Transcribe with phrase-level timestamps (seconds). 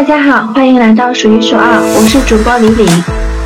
[0.00, 2.86] 大家好，欢迎来到数一数二，我是主播李李，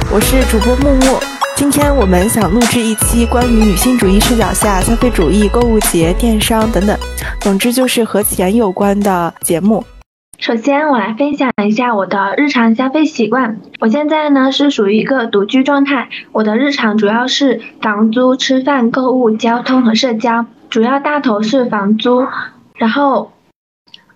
[0.09, 1.19] 我是主播木木。
[1.57, 6.97] 今天我们想录制一期关于女性主义视角下消费主义、购物节、电商等等，
[7.41, 9.85] 总之就是和钱有关的节目。
[10.39, 13.59] 首先，我来分享一下我的日常消费习惯。
[13.81, 22.25] 我现在呢是属于一个独居状态，我的日常主要是房租、吃饭、购物、交通和社交，主要大头是房租，
[22.77, 23.33] 然后，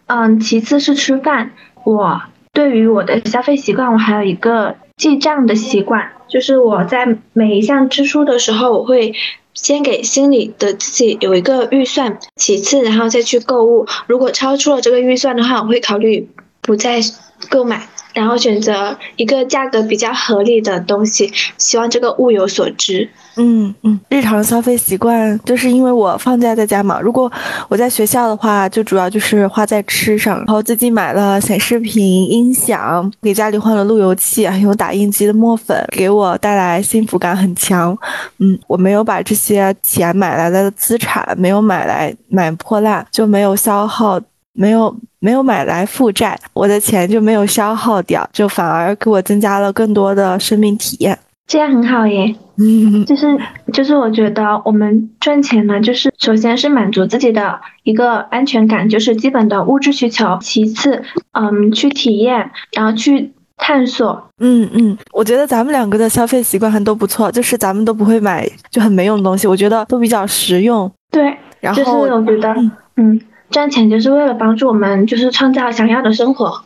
[0.06, 1.50] 嗯，其次是吃饭。
[1.88, 2.20] 我
[2.52, 9.14] 对于我的消费习惯，我还有一个记账的习惯，就是我在每一项支出的时候，我会
[9.54, 13.86] 先给心里的自己有一个预算，其次然后再去购物。
[14.06, 16.28] 如果超出了这个预算的话，我会考虑
[16.60, 17.00] 不再
[17.48, 17.88] 购买。
[18.18, 23.08] 然后选择一个价格比较合理的东西，希望这个物有所值。
[23.36, 27.30] 嗯嗯，日常消费习惯就是因为我放假在家嘛，如果
[27.68, 30.38] 我在学校的话，就主要就是花在吃上。
[30.38, 37.96] 然后最近买了显示屏、音响，给家里换了路由器，还有打印机的墨粉，给我带来幸福感很强。
[38.38, 44.20] 嗯，我没有把这些钱买来的资产，没有买来买破烂，就没有消耗。
[44.58, 52.34] 没有没有买来负债，我的钱就没有消耗掉，就反而给我增加了更多的生命体验，这样很好耶。
[52.60, 53.38] 嗯就是
[53.72, 64.20] 就是我觉得我们赚钱呢，就是首先是满足自己的一个安全感，就是基本的物质需求，其次嗯去体验，然后去探索。
[64.40, 70.90] 嗯嗯，我觉得咱们两个的消费习惯还都不错，就是咱们都不会买就很没用的东西，我觉得都比较实用。
[71.12, 72.52] 对，然后我觉得
[72.96, 73.20] 嗯。
[73.50, 76.62] 赚钱就是为了帮助我们，就是创造想要的生活。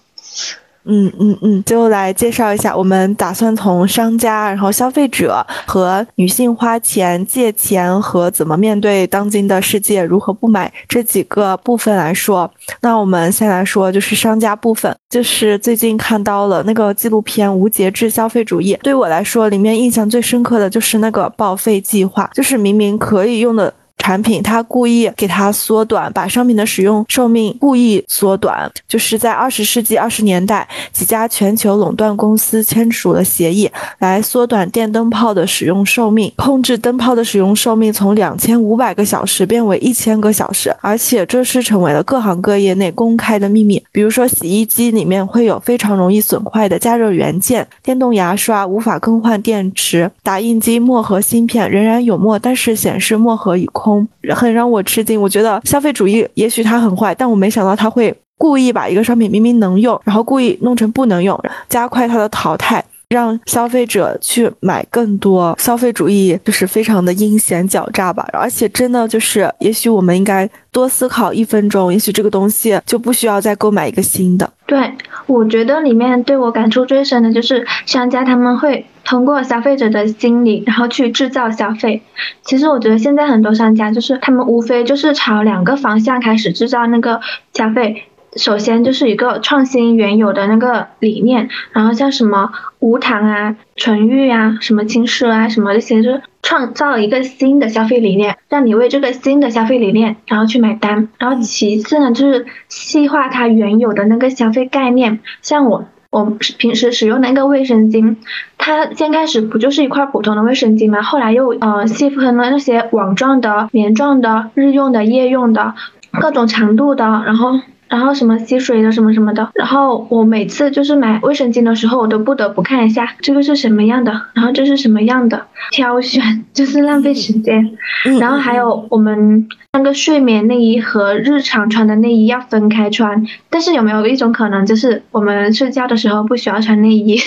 [0.85, 12.51] 嗯嗯嗯，就来介绍一下，我们打算从商家、然后消费者和女性花钱、借钱和怎么面对当今的世界，如何不买这几个部分来说。
[12.81, 23.73] 那我们先来说，就是商家部分，就是最近看到了那个纪录片《无节制消费主义》，对我来说，里面印象最深刻的就是那个报废计划，就是明明可以用的。
[24.03, 33.71] 产品，它故意给它缩短，把商品的使用寿命故意缩短，就是在二十世纪二十年代，几家全球垄断公司签署了协议，
[34.01, 43.81] 来缩短电灯泡的使用寿命，控制灯泡的使用寿命从两千五百个小时变为一千个小时，而且这是成为了各行各业内公开的秘密。
[43.93, 53.92] 比如说，洗衣机里面会有非常容易损坏的加热元件，电动牙刷无法更换电池，打印机墨盒芯片仍然有墨，但是显示墨盒已空。
[54.35, 61.39] 很让我吃惊，我觉得消费主义也许它很坏，但我没想到它会故意把一个商品明明能用，然后故意弄成不能用，
[61.69, 65.57] 加快它的淘汰，让消费者去买更多。
[65.59, 74.51] 消费主义就是非常的阴险狡诈吧，而且真的就是，也许我们应该多思考一分钟，也许这个东西就不需要再购买一个新的。
[74.67, 74.93] 对，
[75.27, 78.85] 我觉得里面对我感触最深的就是商家他们会。
[79.05, 82.03] 通过消费者的心理，然后去制造消费。
[82.43, 87.21] 其实我觉得现在很多商家就是他们无非就是朝两个方向开始制造那个
[87.53, 88.05] 消费。
[88.35, 101.11] 首先就是一个创新原有的那个理念，然后像什么无糖啊、纯欲啊、什么轻奢啊什么这些，就是创造一个新的消费理念，让你为这个新的消费理念然后去买单。
[101.19, 105.85] 然后其次呢，就是细化它原有的那个消费概念，像我。
[106.13, 106.27] 我
[106.59, 108.17] 平时使用那个卫生巾，
[108.59, 111.01] 它先开始不就是一块普通的卫生巾吗？
[111.03, 115.75] 后来又呃细分了那些网状的、棉状的、日用的、夜用的，
[116.21, 117.59] 各种长度的，然后。
[117.93, 127.77] 然后什么吸水的什么什么的，然后我每次就是买卫生巾的时候，我都不得不看一下这个是什么样的，然后这是什么样的，挑选就是浪费时间。
[128.19, 137.21] 然后还有我们那个睡眠内衣和日常穿的内衣要分开穿，但是有没有一种可能，就是我们睡觉的时候不需要穿内衣？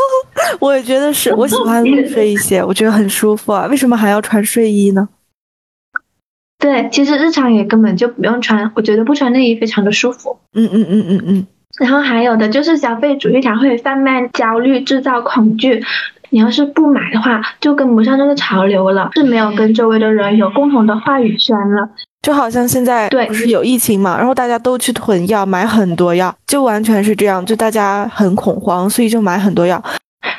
[0.60, 5.08] 我也觉得是，我喜欢睡一些，我觉得很舒服啊，为什么还要穿睡衣呢？
[6.60, 10.38] 对，其实日常也根本就不用穿，我觉得不穿内衣非常的舒服。
[10.54, 11.46] 嗯嗯嗯嗯嗯。
[11.80, 15.82] 然后还有的就是消费主义，它会贩卖焦虑，制造恐惧。
[16.32, 21.88] 你要是不买的话，就跟不上这个潮流了，是没有跟周围的人有共同的话语权了。
[22.22, 29.82] 就好像现在不是有疫情嘛，然后大家都去囤药，买很多药，就完全是这样，就大家很恐慌，所以就买很多药。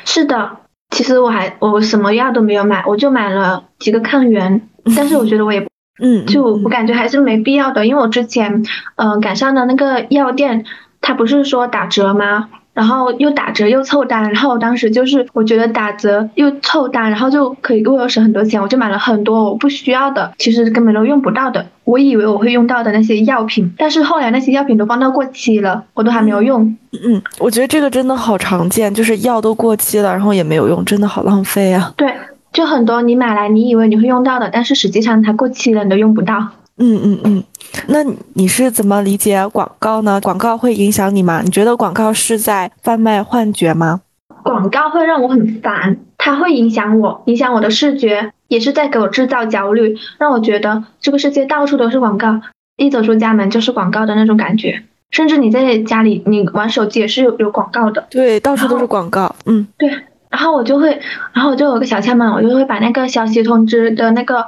[0.04, 0.50] 是的，
[0.90, 4.62] 其实我还我什么药都没有买，我就买了几个抗原，
[4.96, 5.66] 但是我觉得我也。
[6.00, 8.64] 嗯，就我感觉还是没必要的，因为我之前，
[8.96, 10.64] 嗯，赶上的那个药店，
[11.00, 12.48] 他不是说打折吗？
[12.74, 26.62] 然后又打折又凑单，然后我当时就是我觉得打折又凑单，然后就可以为我省很多钱，我就买了很多我不需要的，其实根本都用不到的，我以为我会用到的那些药品，但是后来那些药品都放到过期了，我都还没有用。
[26.92, 31.92] 嗯，我觉得这个真的好常见，就是药都过期了，然后也没有用，真的好浪费啊。
[31.94, 32.10] 对，
[32.52, 36.48] 就很多你买来你以为你会用到的，但是实际上它过期了，你都用不到。
[36.78, 37.44] 嗯嗯嗯，
[37.88, 37.98] 那
[38.34, 40.20] 你是怎么理解广告呢？
[40.20, 41.40] 广告会影响你吗？
[41.44, 44.00] 你觉得广告是在贩卖幻觉吗？
[44.42, 52.40] 广告会让我很烦，它会影响我，影响我的视觉，也是在给我制造焦虑，让我觉得这个世界到处都是广告，
[52.76, 54.82] 一走出家门就是广告的那种感觉。
[55.10, 58.06] 甚至你在家里，你玩手机也是有有广告的。
[58.10, 59.36] 对，到处都是广告。
[59.44, 59.90] 嗯，对。
[60.32, 61.00] 然后我就会，
[61.32, 64.46] 然后我就有个小窍门，我就会把那个消息通知的那个，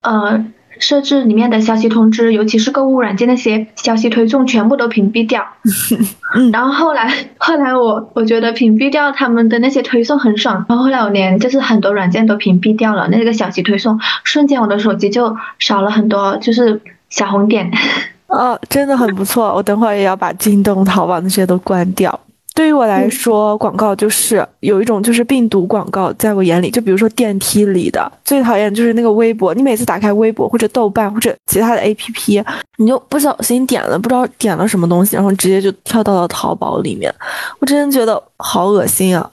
[0.00, 0.44] 呃。
[0.78, 5.42] 设置里面的消息通知，尤其是购物软件那些消息推送，全部都屏蔽掉。
[6.52, 10.66] 然后后来，后来我我觉得屏蔽掉他们的那些推送很爽。
[10.68, 16.78] 然后后来我连就是很多软件都屏蔽掉了那个消息推送，瞬间我的手机就少了很多就是
[17.08, 17.72] 小红点。
[18.26, 19.54] 哦，真的很不错。
[19.54, 22.20] 我等会儿也要把京东、淘宝那些都关掉。
[22.56, 29.52] 对于我来说，广告就是有一种就是病毒广告，在我眼里，就比如说电梯里的，最讨厌就是那个微博。
[29.52, 32.42] 你每次打开微博或者豆瓣或者其他的 APP，
[32.78, 37.14] 你就不小心点了，不知道点了什么东西，然后直接就跳到了淘宝里面。
[37.60, 39.30] 我真的觉得好恶心啊！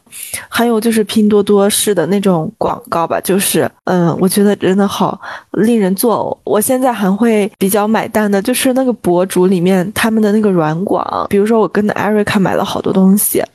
[0.47, 5.19] 还有就是拼多多式的那种广告吧，就是嗯，我觉得真的好
[5.51, 6.37] 令人作呕。
[6.43, 13.12] 我现在还会比较买单的，就是那个博主里面他们的那个软广，比如说我跟艾瑞卡买了好多东西，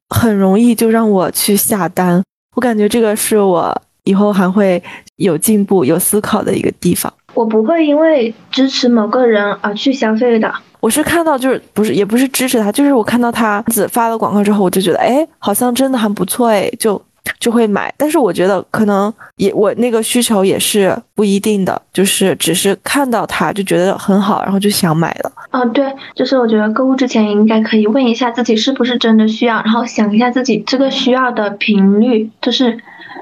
[0.09, 2.23] 很容易就让我去下单。
[2.55, 4.83] 我感觉这个是我以后还会
[5.17, 7.13] 有进步、有思考的一个地方。
[7.35, 10.53] 我不会因为支持某个人而去消费的。
[10.81, 17.01] 我是看到，就是不是也不是支持他，就是我看到他子发了广告之后，我就觉得，哎，好像真的还不错，哎，就
[17.39, 17.93] 就会买。
[17.97, 25.33] 但是我觉得可能也我那个需求也是不一定的，就是只是看到它就觉得很好，然后就想买了。
[25.51, 32.79] 嗯，对，就是我觉得购物之前应该可以问一下自己是不是真的需要，然后想一下自己这个需要的频率，就是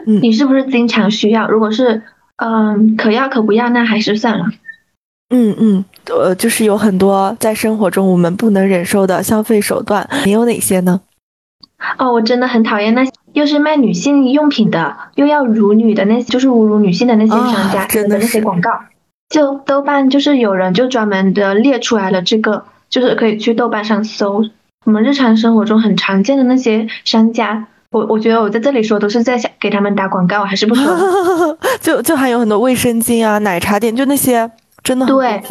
[0.07, 1.49] 你是不是经常需要？
[1.49, 2.03] 如果是
[2.37, 4.45] 嗯可要可不要，那还是算了。
[5.31, 11.01] 嗯嗯，呃，就是有很多在生活中我们不能忍受的消费手段，你有哪些呢？
[11.99, 18.71] 哦，我真的很讨厌那又是卖女性用品的，又要辱女的那些，就是侮辱女性的那些商家真的那些广告。
[19.29, 24.45] 就豆瓣就是有人就专门的列出来了，这个就是可以去豆瓣上搜，
[24.85, 27.67] 我们日常生活中很常见的那些商家。
[27.91, 30.97] 我我觉得我在这里说都是在想给他们打广告，还是不说。
[31.81, 34.51] 就就还有很多卫生巾啊、奶茶店，就那些。
[34.85, 35.43] 真的对，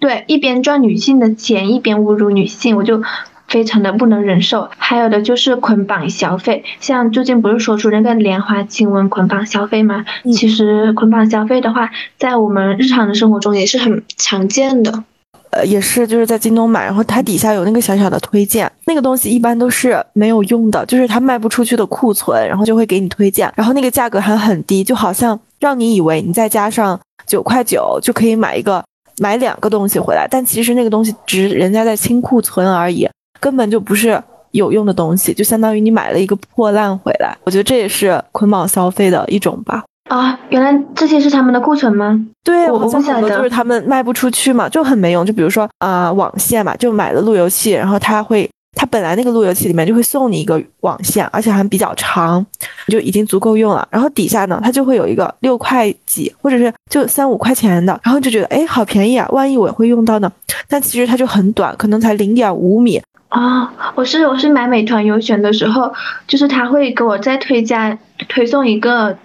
[0.00, 3.00] 对，一边赚女性的钱，一边侮辱女性，我就
[3.48, 4.68] 非常的不能忍受。
[4.76, 10.04] 还有的就是捆绑消费，像最近不是说出那个莲花清瘟捆绑消费吗？
[10.32, 15.04] 其实捆绑消费的话，在我们日常的生活中也是很常见的。
[15.50, 27.00] 呃，也是就是在京东买，然后它底下有那个小小的推荐，那个东西一般都是没有用的，就是它卖不出去的库存，然后就会给你推荐，然后那个价格还很低，就好像让你以为你再加上。
[27.26, 28.84] 九块九就可以买一个
[29.18, 33.08] 买两个东西回来，但其实那个东西只是人家在清库存而已，
[33.44, 34.18] 根本就不是
[34.52, 37.36] 有用的东西，就相当于你买了一个破烂回来。
[37.44, 39.84] 我觉得这也是捆绑消费的一种吧。
[40.08, 42.18] 啊，原来这些是他们的库存吗？
[42.42, 45.26] 对，我不晓得，就是他们卖不出去嘛，就很没用。
[45.26, 48.48] 就比如说啊，网线嘛，就买了路由器，然后他会。
[48.76, 52.44] 它本来那个路由器里面就会送你一个网线，而且还比较长，
[52.88, 53.86] 就已经足够用了。
[53.88, 59.28] 然后底下呢，它就会有一个六块几，或者是就三五块钱的，然后就觉得哎，好便宜啊！
[59.30, 60.28] 万一我会用到呢？
[60.68, 63.92] 但其实它就很短，可能才零点五米啊。
[63.94, 65.92] 我是我是买美团优选的时候，
[66.26, 69.16] 就是他会给我再推加推送一个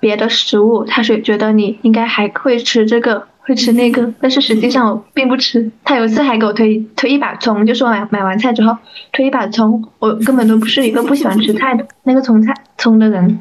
[0.00, 3.26] 别的食物，他是觉得你应该还会吃这个。
[3.48, 5.70] 会吃那个， 但是实际上我并不吃。
[5.82, 8.76] 他有一次还给我推推一把葱，就说买买完菜之后
[9.10, 13.40] 推一把葱，我根本都不是一个不喜欢吃菜的那个葱菜葱的人。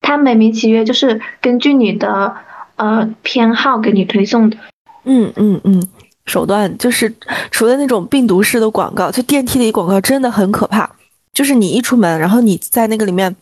[0.00, 2.34] 他美名其曰就是根据你的
[2.76, 4.56] 呃偏好给你推送的。
[5.04, 5.86] 嗯嗯嗯，
[6.30, 7.12] 手段就是
[7.50, 10.88] 除了那种病毒式的广告，就电梯里广告真的很可怕。
[11.32, 13.34] 就是你一出门，然后你在那个里面。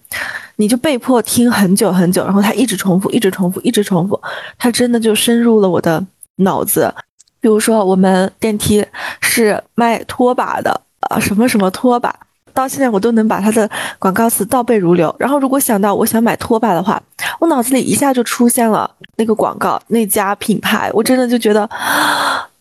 [0.61, 4.21] 你就被迫听很久很久，然后它一直重复，一直重复，一直重复，
[4.59, 6.04] 它真的就深入了我的
[6.38, 6.92] 脑子。
[7.40, 8.85] 比如说，我们电梯
[9.21, 12.12] 是卖拖把的啊，什么什么拖把，
[12.52, 15.14] 到现在我都能把它的广告词倒背如流。
[15.16, 17.00] 然后，如果想到我想买拖把的话，
[17.38, 21.71] 我脑子里一下就出现了那个广告那家品牌，我真的就觉得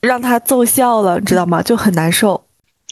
[0.01, 1.61] 让他奏效了，你知道吗？
[1.61, 2.43] 就很难受。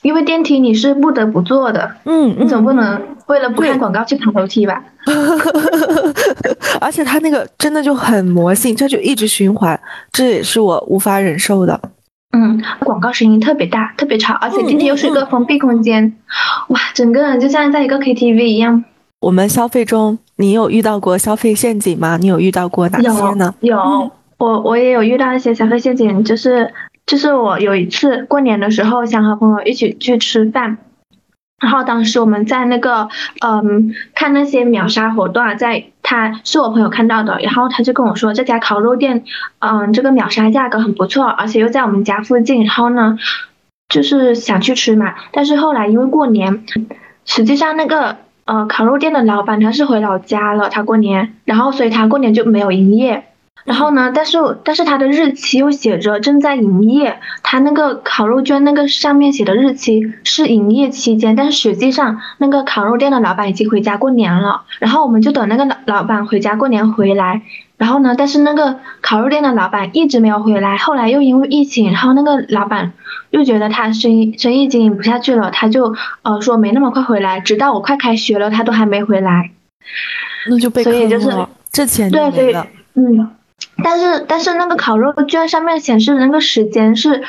[0.02, 4.84] 因为电梯你是不得不坐的，嗯，你总不能为了不看广告去爬楼梯吧？
[6.80, 9.80] 而且它那个真的就很魔性，这就一直循环，
[10.12, 11.80] 这也是我无法忍受的。
[12.38, 16.16] 嗯，广告声音特别大，特别吵，而且电梯又是一个封闭空间，
[16.68, 18.84] 哇，整个人就像在一个 KTV 一样。
[19.22, 22.18] 我们消费中，你有遇到过消费陷阱吗？
[22.18, 23.56] 你有遇到过哪些呢？
[23.62, 23.80] 有，
[24.38, 26.72] 我我也有遇到一些消费陷阱，就是
[27.06, 30.78] 就是我有一次过年的时候想和朋友一起去吃饭。
[31.62, 33.08] 然后当时我们在那个，
[33.40, 39.24] 嗯，看那些秒杀活动，在他是我朋友看到的，然后他就跟我说这家烤肉店，
[39.60, 43.18] 嗯，这个秒杀价格很不错，而且又在我们家附近，然后呢，
[43.88, 45.16] 就是想去吃嘛。
[45.32, 46.66] 但是后来因为过年，
[47.24, 53.24] 实际上那个呃烤肉店的老板他是回老家了，他过年，然后所以他过年就没有营业。
[53.66, 54.12] 然后呢？
[54.14, 64.62] 但是但是它的日期又写着正在营业，它那个烤肉卷那个上面写的日期是营业期间，但是实际上那个烤肉店的老板已经回家过年了。
[64.80, 67.42] 然后我们就等那个老老板回家过年回来。
[67.78, 68.16] 然后呢？
[68.18, 70.78] 但是那个烤肉店的老板一直没有回来。
[70.78, 72.94] 后来又因为疫情，然后那个老板
[73.32, 79.52] 又觉得他生意生意经营不下去了，他就呃说没那么快回来，直到我快开学了，他都还没回来。
[80.48, 80.94] 那就被坑
[81.28, 82.66] 了，这钱就没了。
[82.94, 83.35] 嗯。
[83.84, 87.24] 但是但是那个烤肉券上面显示的那个时间是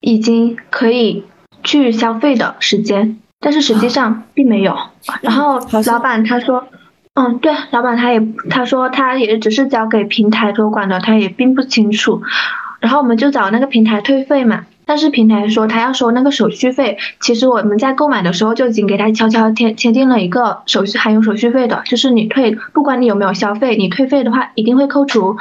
[0.00, 1.24] 已经可以
[1.62, 4.76] 去消费的时间，但是实际上并没有。
[5.22, 6.66] 然后老板他说，
[7.14, 12.22] 嗯，对，老板他也他说他也只是交给平台托管的，他也并不清楚。
[12.80, 16.96] 然后我们就找那个平台退费嘛，但是平台说他要收那个手续费。
[17.20, 25.36] 其实我们在购买的时候就已经给他悄悄签签订了一个手续含有手续费的，就是你退，不管你有没有消费，你退费的话一定会扣除。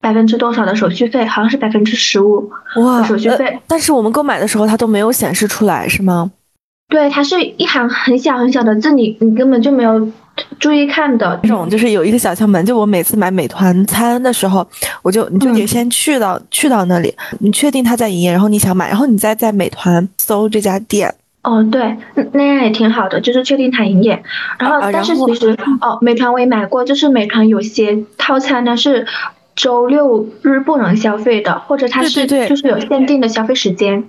[0.00, 1.24] 百分之多少的手续费？
[1.24, 3.58] 好像是百分之十五哇，手续费。
[3.66, 6.30] 但是我们购买的时候，它都没有显示出来，是吗？
[6.88, 10.06] 对，它是一行很小很小的字，你你根本就没有
[10.58, 11.38] 注意看的。
[11.42, 14.66] 这种就是有一个小窍门，就我每次买美团餐的时候，
[15.02, 21.14] 我就你就得先去到去到那里，你确定它在营业，然后你想买，然后你再在美团搜这家店。
[21.42, 21.96] 哦，对，
[22.32, 24.22] 那样也挺好的，就是确定它营业。
[24.58, 29.06] 然后，但是其实哦，美团我也买过，就是美团有些套餐呢是。
[29.56, 34.02] 周六日不能消费的，或者它是就是有限定的消费时间。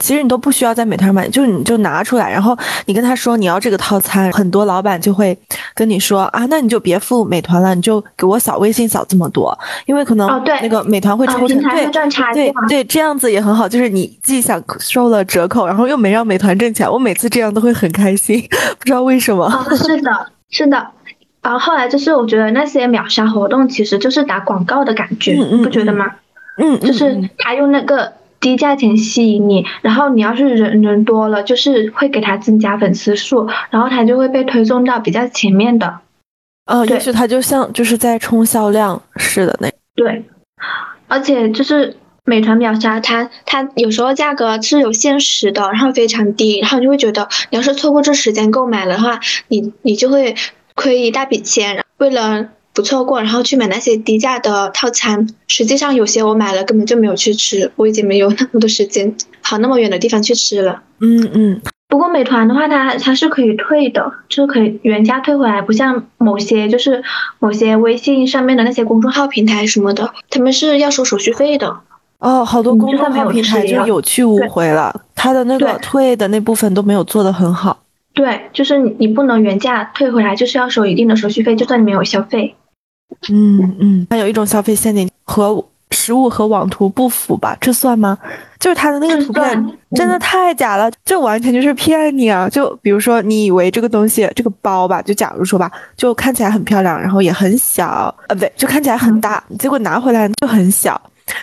[0.00, 5.38] 其实你都不需要在美团买，就是你就拿出来，然后你跟他说你要这个套餐，很多老板就会
[5.74, 10.28] 跟你说啊，那你就别付美团了，你就给我扫微信扫这么多，因为可能
[10.62, 11.86] 那个美团会抽成，对
[12.32, 18.40] 对对，这样子也很好，就是你既享受了折扣，然后又没让美团挣钱，我每次这样都会很开心，
[18.78, 19.48] 不知道为什么。
[19.76, 20.88] 是的，是的。
[21.42, 26.06] 然后后来就是，我觉得那些秒杀活动其实就是打广告的感觉，你不觉得吗？
[26.58, 36.00] 嗯，就是他用那个低价钱吸引你，然后你要是人人多了，就是会给他增加粉丝数，然后他就会被推送到比较前面的。
[36.66, 39.70] 呃，也许他就像就是在冲销量似的那。
[39.94, 40.24] 对，
[41.06, 50.34] 而且就是美团秒杀，它它有时候价格是有限时的，然后非常低，然后你就会觉得，你要是错过这时间购买的话，你你就会。
[50.76, 55.26] 亏一大笔钱，为了不错过，然后去买那些低价的套餐。
[55.48, 60.82] 实际上有些我买了根本就没有去吃，我已经没有那么多时间跑那么远的地方去吃了。
[61.00, 61.60] 嗯嗯。
[61.88, 67.02] 不过美团的话，它它是可以退的，就是可以原价退回来，不像某些就是
[67.40, 71.80] 某些微信上面的那些公众号平台什么的，他们是要收手续费的。
[72.20, 77.82] 哦，好多公众号平台就有去无回了，它的那个退的那部分都没有做的很好。
[78.12, 82.54] 对，就是你你不能原价退回来，就是要收一定的手续费，就算你没有消费。
[83.30, 87.56] 嗯嗯，还有一种消费陷阱和实物和网图不符吧？
[87.60, 88.16] 这算吗？
[88.58, 92.48] 就是它的那个图片真的太假了，这完全就是骗你啊！
[92.48, 101.00] 就比如说你以为这个东西这个包吧，就假如说吧，就看起来很漂亮，然后也很小，呃，不对，就看起来很大，结果拿回来就很小，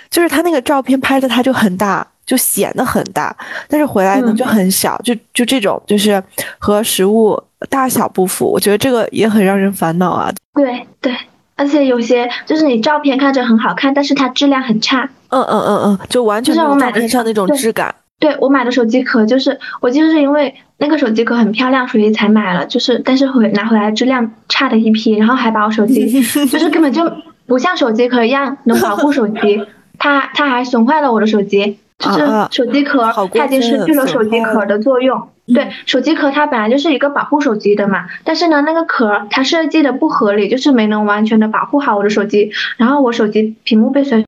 [0.10, 2.06] 就是它那个照片拍的它就很大。
[2.28, 3.34] 就显得很大，
[3.70, 6.22] 但是回来呢就很小，就就这种就是
[6.60, 10.30] 和实物大小不符，我觉得这个也很让人烦恼啊。
[10.54, 11.16] 对对，
[11.58, 15.10] 而且有些就是你照片看着很好看，但是它质量很差。
[15.30, 17.94] 嗯嗯嗯嗯，就完全没有照片上那种质感。
[18.20, 26.06] 对我买的手机壳就是我就是因为那个手机壳很漂亮，所以才买了，就是但是回拿回来质量差的一批，然后还把我手机
[26.48, 27.04] 就是根本就
[27.46, 29.62] 不像手机壳一样能保护手机，
[30.00, 31.78] 它它还损坏了我的手机。
[32.00, 32.20] 就是
[32.52, 35.20] 手机壳，它已经失去了手机壳的作用。
[35.54, 44.24] 对，手机壳它本来就是一个保护手机的嘛，但是呢，那个壳它设计的不合理，就是没能完全的保护好我的手机，然后我手机屏幕被摔，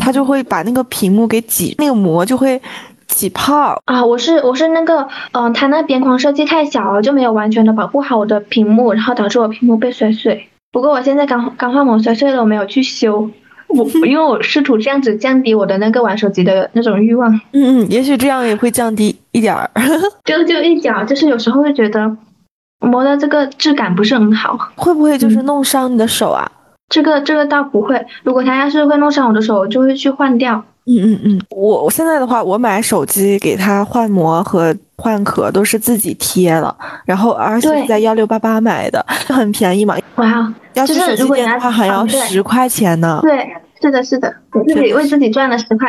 [0.00, 2.60] 它就会把那个屏幕给挤，那个膜就会
[3.06, 4.04] 起泡啊！
[4.04, 10.48] 我是我是那个，嗯，它那边框设计太小了，就没有完全的保护好我的屏幕，然后导致我屏幕被摔碎。
[10.72, 13.30] 不过我现在刚刚换膜摔碎了，我没有去修。
[13.68, 17.32] 我因为我试图这样子降低我的那个玩手机的那种欲望。
[17.52, 19.70] 嗯嗯，也许这样也会降低一点儿。
[20.24, 22.16] 就就一点儿，就是有时候会觉得
[22.80, 24.56] 磨的这个质感不是很好。
[24.76, 26.50] 会不会就是弄伤你的手啊？
[26.88, 28.00] 这个这个倒不会。
[28.22, 30.62] 如果它要是会弄伤我的手，我就会去换掉。
[30.86, 39.96] 嗯嗯嗯，我我现在的话，我买手机给它换膜和换壳都是自己贴了，然后而且是在幺六八八买的，就很便宜嘛。
[40.16, 43.20] 哇，要是手机店的话还要十块钱呢。
[43.22, 43.46] 对。
[43.78, 44.34] 是的，是的，
[44.66, 45.86] 自己为自己赚了十块。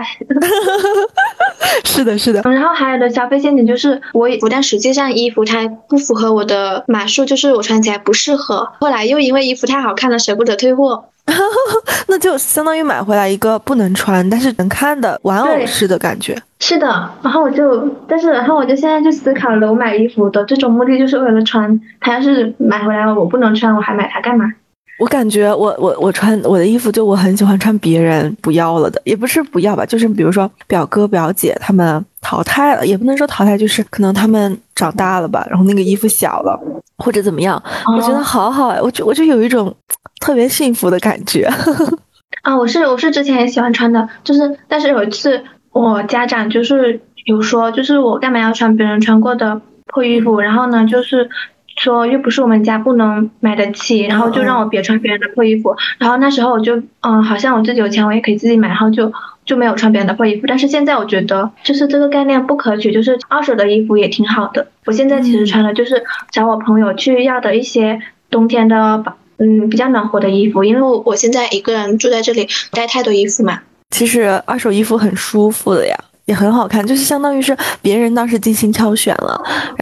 [1.86, 2.42] 是的，是的。
[2.42, 8.74] 然后还有的消费陷阱就是，我我但实际上衣服它不符合我的码数，就是我穿起来不适合。
[8.82, 11.06] 后来又因为衣服太好看了，舍不得退货。
[12.08, 16.36] 那就相当于买回来一个不能穿，但是能看的玩偶式的感觉。
[16.60, 16.88] 是的，
[17.22, 21.80] 然后我就，但是然后我就现在就思考了，我买衣服的最终目的就是为了穿。
[22.00, 24.54] 它要是买回来了我不能穿，我还买它干嘛？
[25.00, 36.60] 我感觉我我我穿我的衣服，就我很喜欢穿别人不要了的，也不是不要吧，就是比如说表哥表姐他们淘汰了，也不能说淘汰，就是可能他们长大了吧，然后那个衣服小了
[36.98, 37.62] 或者怎么样，
[37.96, 39.72] 我觉得好好哎，我就我就有一种
[40.20, 41.48] 特别幸福的感觉。
[42.42, 51.30] 啊，我是我是之前也喜欢穿的，就是但是有一次我家长就是有说，就是我干嘛要穿别人穿过的破衣服，然后呢就是。
[51.78, 55.76] 说又不是我们家不能买得起，然后就让我别穿别人的破衣服。
[56.00, 59.12] 然后那时候我就嗯，好像我自己有钱，我也可以自己买，然后就
[59.46, 60.48] 就没有穿别人的破衣服。
[60.48, 64.68] 但是现在我觉得就是这个概念不可取，就是二手的衣服也挺好的。
[64.86, 69.04] 我现在其实穿的就是找我朋友去要的一些冬天的
[69.38, 73.60] 嗯比较暖和的衣服，因为我我现在一个人住在这里，带太多衣服嘛。
[73.92, 75.96] 其实二手衣服很舒服的呀。
[76.28, 79.42] 也很好看，就是相当于是别人当时精心挑选了，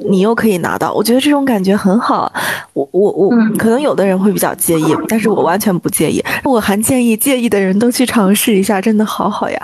[0.09, 2.31] 你又可以拿到，我觉得这种感觉很好。
[2.73, 6.23] 我我我，可能有的人会比较介意，但是我完全不介意。
[6.43, 9.59] 我还建议介意的人都去尝试一下，真的好好呀。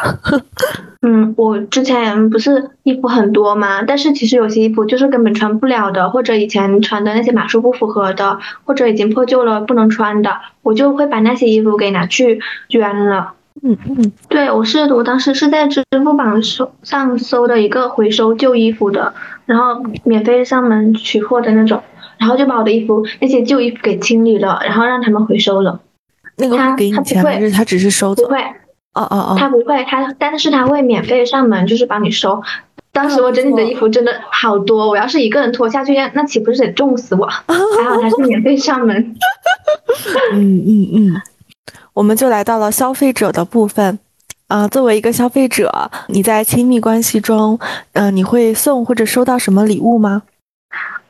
[1.04, 3.84] 嗯，我之前不是衣服很多吗？
[3.84, 10.32] 但是其实有些衣服就是根本穿不了的，或者以前穿的那些码数不符合的，或者已经破旧了不能穿的，
[10.64, 12.40] 我就会把那些衣服给拿去
[12.70, 13.34] 捐了。
[13.64, 19.14] 嗯嗯，对我是，我当时是在支付宝搜上搜的一个回收旧衣服的，
[19.46, 21.82] 然后免费上门取货的那种，
[22.18, 25.80] 然后就把我的衣服那些旧衣服给清理了，然后让他们回收了。
[26.38, 28.24] 那个他给你钱还是他只是收走？
[28.24, 28.42] 不会，
[28.94, 32.42] 哦哦哦，他不会，他但是他会免费上门，就是帮你收。
[32.94, 37.26] 当时我整理的衣服真的好多，我要是一个人拖下去，那岂不是得重死我？
[37.26, 39.16] 还好他是免费上门。
[40.34, 41.22] 嗯 嗯嗯。
[41.94, 44.00] 我们就来到了消费者的部分，
[44.48, 47.60] 啊，作为一个消费者，你在亲密关系中，
[47.94, 50.24] 嗯，你会送或者收到什么礼物吗？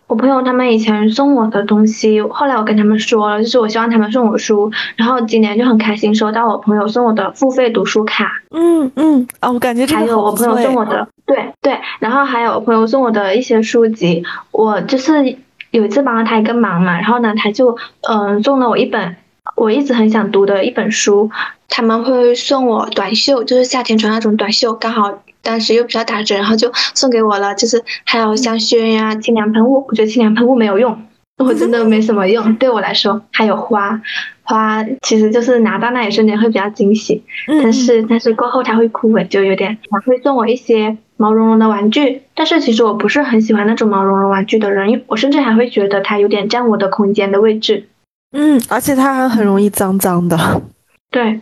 [0.07, 8.41] 我朋友他们以前送我的东西，后来我跟他们说了，就是我希望他们送我书，然后今年就很开心收到我朋友送我的付费读书卡。
[8.49, 15.37] 嗯嗯，啊，我感觉还有我朋友送我的，对对，然后还有我朋友送我的一些书籍，我就是
[15.69, 19.15] 有一次帮了他一个忙嘛，然后呢，他就嗯送了我一本。
[19.55, 21.29] 我一直很想读的一本书，
[21.67, 27.53] 他们会送我短袖，就是夏天穿那种短袖，刚好当时又比较打折，然后就送给我了。
[27.55, 30.95] 就是还有香薰呀、清凉喷雾，我觉得清凉喷雾没有用，
[31.37, 33.21] 我真的没什么用，对我来说。
[33.31, 33.99] 还有花，
[34.43, 39.77] 花其实就是拿到那一瞬间会比较惊喜，但是但是过后它会枯萎，就有点。
[39.89, 47.87] 还会送我一些毛茸茸的玩具，但是其实我不是很喜欢那种毛茸茸玩具的人，我甚至还会觉得它有点占我的空间的位置。
[48.31, 50.61] 嗯，而且它还很容易脏脏的。
[51.09, 51.41] 对，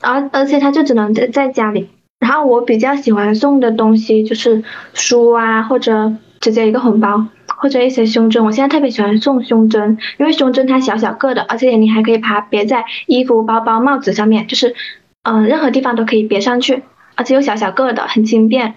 [0.00, 1.88] 而而且它就只能在在家里。
[2.20, 4.62] 然后我比较喜欢送的东西就是
[4.94, 7.26] 书啊，或者直接一个红包，
[7.58, 8.44] 或者一些胸针。
[8.44, 14.74] 我现在特别喜欢送胸针，因为胸针它小小个的，而且你还可以把它别在衣服、包包、帽子上面，就是
[15.22, 16.82] 嗯，任何地方都可以别上去，
[17.14, 18.74] 而且又小小个的，很轻便。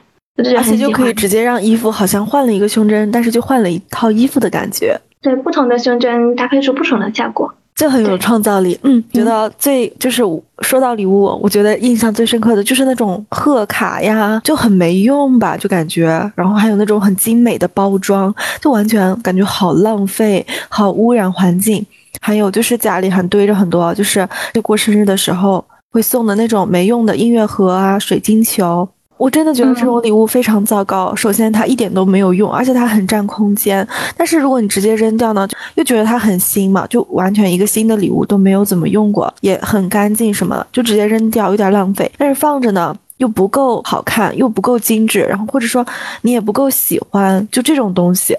[0.56, 4.96] 而且就可以直接让衣服好像换了一个胸针，但是就换了一套衣服的感觉。
[5.22, 8.78] 对不同的胸针搭配出不同的效果，就很有创造力。
[8.84, 10.22] 嗯，觉得最就是
[10.62, 16.08] 说到礼物，我觉得印象最深刻的就是那种贺卡呀，就很没用吧，就感觉。
[16.36, 21.86] 然后还有那种很精美的包装，就完全感觉好浪费，好污染环境。
[22.20, 24.28] 还有就是家里还堆着很多，就是
[24.64, 28.88] 过生日的时候会送的那种没用的音乐盒啊、水晶球。
[29.18, 31.14] 我真的觉得这种礼物非常糟糕。
[31.16, 33.86] 首先，它一点都没有用，而且它很占空间。
[34.16, 42.10] 但是，如果你直接扔掉呢，又觉得它很新嘛，就完全一个新的礼物都没有怎么用过，也很干净什么的，就直接扔掉，有点浪费。
[42.18, 45.86] 但是放着呢，又不够好看，又不够精致，然后或者说
[46.22, 48.38] 你也不够喜欢，就这种东西，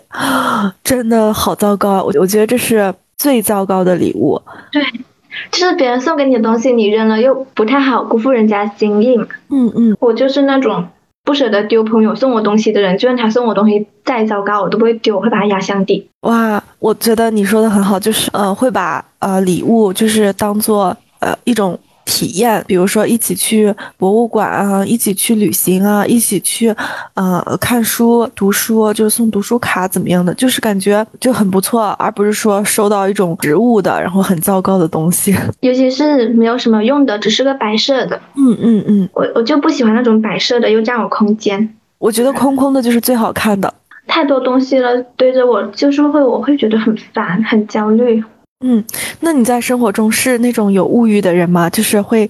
[0.84, 2.02] 真的好糟糕啊！
[2.02, 4.40] 我我觉得这是最糟糕的礼物。
[4.70, 4.82] 对，
[5.50, 9.26] 就是别人送给你的东西，你扔了又不太好，辜负人家心意嘛。
[9.50, 10.88] 嗯嗯，我就是那种
[11.24, 16.08] 不舍得丢朋友送我东西的人，就算他送我东西再糟糕，我都不会丢，我会把它压箱底。
[16.22, 21.78] 哇，我觉得你说的很好，就是呃，会把呃礼物就是当做呃一种。
[22.08, 26.74] 体验，比如说一起去博物馆啊，一起去旅行啊，一起去，
[27.12, 35.36] 呃，看书、读书，就是送读书卡怎么样的，就是感觉就很不错，而不是说收到一种植物的，然后很糟糕的东西。
[35.60, 38.18] 尤其是没有什么用的，只是个摆设的。
[38.36, 41.74] 嗯嗯嗯，我我就不喜欢那种摆设的，又占我空间。
[41.98, 43.72] 我觉得空空的就是最好看的。
[44.06, 48.24] 太多东西了，堆着我就是会，我会觉得很烦，很焦虑。
[48.60, 48.84] 嗯，
[49.20, 51.70] 那你在生活中是那种有物欲的人吗？
[51.70, 52.28] 就是会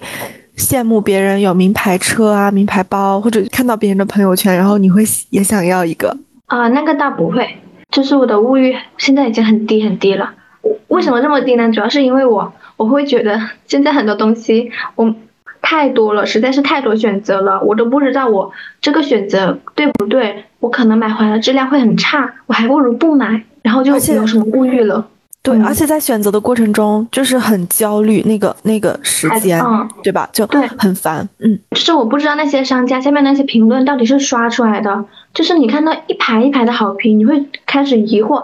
[0.59, 6.15] 羡慕别人有名牌车啊、名牌包，或者看到别人的朋友圈，然后你会也想要一个
[6.47, 6.69] 啊？
[6.69, 7.57] 那个倒不会，
[7.91, 10.35] 就是我的物欲现在已经很低很低了。
[10.89, 11.73] 为什么这么低呢？
[11.73, 15.15] 主要是因为我我会觉得 现在很多东西我
[15.63, 20.45] 太多了，实在是太多选择了，我都不知道我这个选择对不对。
[20.61, 25.07] 我可能买回来质量会很差，我还不如不买，然后就没有什么物欲了。
[25.41, 29.63] 对，而且在选择的过程中，就是很焦虑，那个那个时间，
[30.03, 30.29] 对吧？
[30.33, 31.27] 就对，很烦。
[31.39, 38.43] 嗯，就是我不知道那些商家下面那些评论到底是刷出来的，就是你看到一排一排的好评，你会开始疑惑，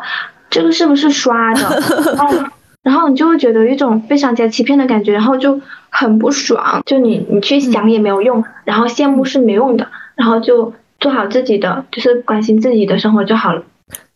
[0.48, 1.82] 这个是不是刷的？
[2.82, 6.82] 然后你就会觉得一种被商家欺骗的感觉，然后就很不爽。
[6.86, 13.62] 就你你去想也没有用，然后羡慕是没用的，然后就做好自己的，就是关心自己的生活就好了。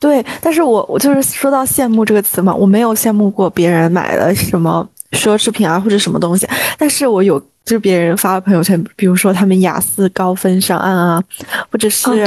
[0.01, 11.23] 对，但是我我就是说到羡慕这个词嘛，我没有羡慕过别人买了什么奢侈品啊或者什么东西，但是我有就是别人发了朋友圈，比如说他们雅思高分上岸啊，
[11.71, 12.23] 或者是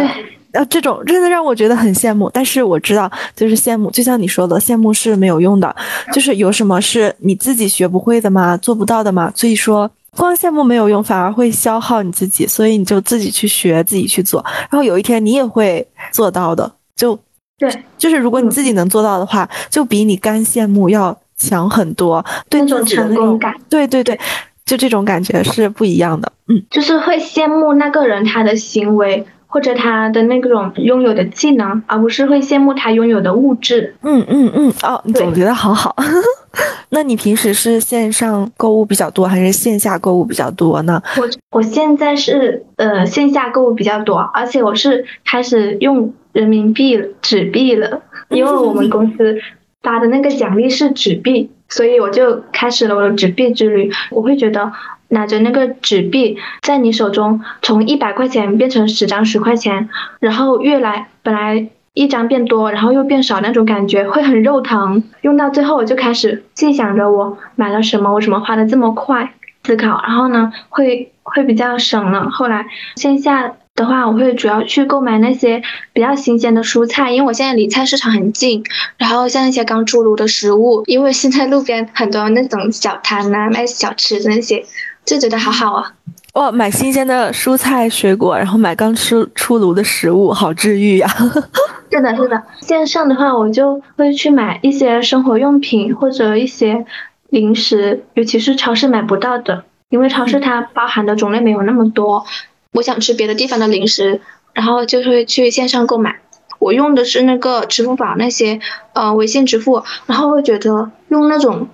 [0.52, 2.30] 啊这种真的让我觉得很羡慕。
[2.32, 5.76] 但是我知道，就是羡慕，就像你说的，羡慕是没有用的，
[6.14, 8.56] 就是有什么是你自己学不会的吗？
[8.58, 9.32] 做不到的吗？
[9.34, 17.18] 所以说光羡慕没有用，反而会消耗你自己，所以你就自己去学，自己去做，然后有一天你也会做到的，就。
[17.62, 22.26] 对，就是如果你自己能做到的话，就比你干羡慕要强很多。
[22.50, 24.20] 对那种成功感，对对对，
[24.66, 26.32] 就这种感觉是不一样的。
[26.48, 33.94] 嗯，就是会羡慕那个人他的行为或者他的那种拥有的技能，而不是会羡慕他拥有的物质。
[34.02, 35.96] 嗯嗯嗯，哦，你总结的好好。
[36.90, 41.00] 那你平时是线上购物比较多，还是线下购物比较多呢？
[41.18, 46.12] 我我现在是呃线下购物比较多，而且我是开始用。
[46.32, 49.38] 人民币纸币了，因为我们公司
[49.82, 53.92] 发的那个奖励是纸币，所以我就开始了我的纸币之旅。
[54.12, 54.72] 我会觉得
[55.10, 59.90] 拿着那个纸币在你手中，从一百块钱变成十张十块钱，
[60.20, 65.04] 然后越来本来一张变多，然后又变少那种感觉会很肉疼。
[65.22, 72.30] 用到最后，我就开始细想着我买了什么，我怎么花的这么快，思考，然后呢会会比较省了。
[72.30, 73.56] 后来线下。
[73.82, 78.64] 的话，我会主要去购买那些比较新鲜的蔬菜，因为我现在离菜市场很近。
[78.98, 84.64] 然后像一些刚出炉的食物，因为现在路边很多那种小摊啊，卖小吃的那些，
[85.04, 85.94] 就觉得好好啊。
[86.36, 91.08] 哇，买新鲜的蔬菜水果，然后买刚出出炉的食物，好治愈呀。
[91.92, 92.42] 是的，是的。
[92.62, 96.86] 线上的话，我就会去买一些生活用品或者一些
[97.30, 102.26] 零食，尤其是超市买不到的，因为超市它包含的种类没有那么多。
[102.74, 104.22] 我想吃别的地方的零食，
[104.54, 106.20] 然后就会去线上购买。
[106.58, 108.60] 我用的是那个支付宝那些，
[108.94, 111.68] 呃，微信支付，然后会觉得用那种，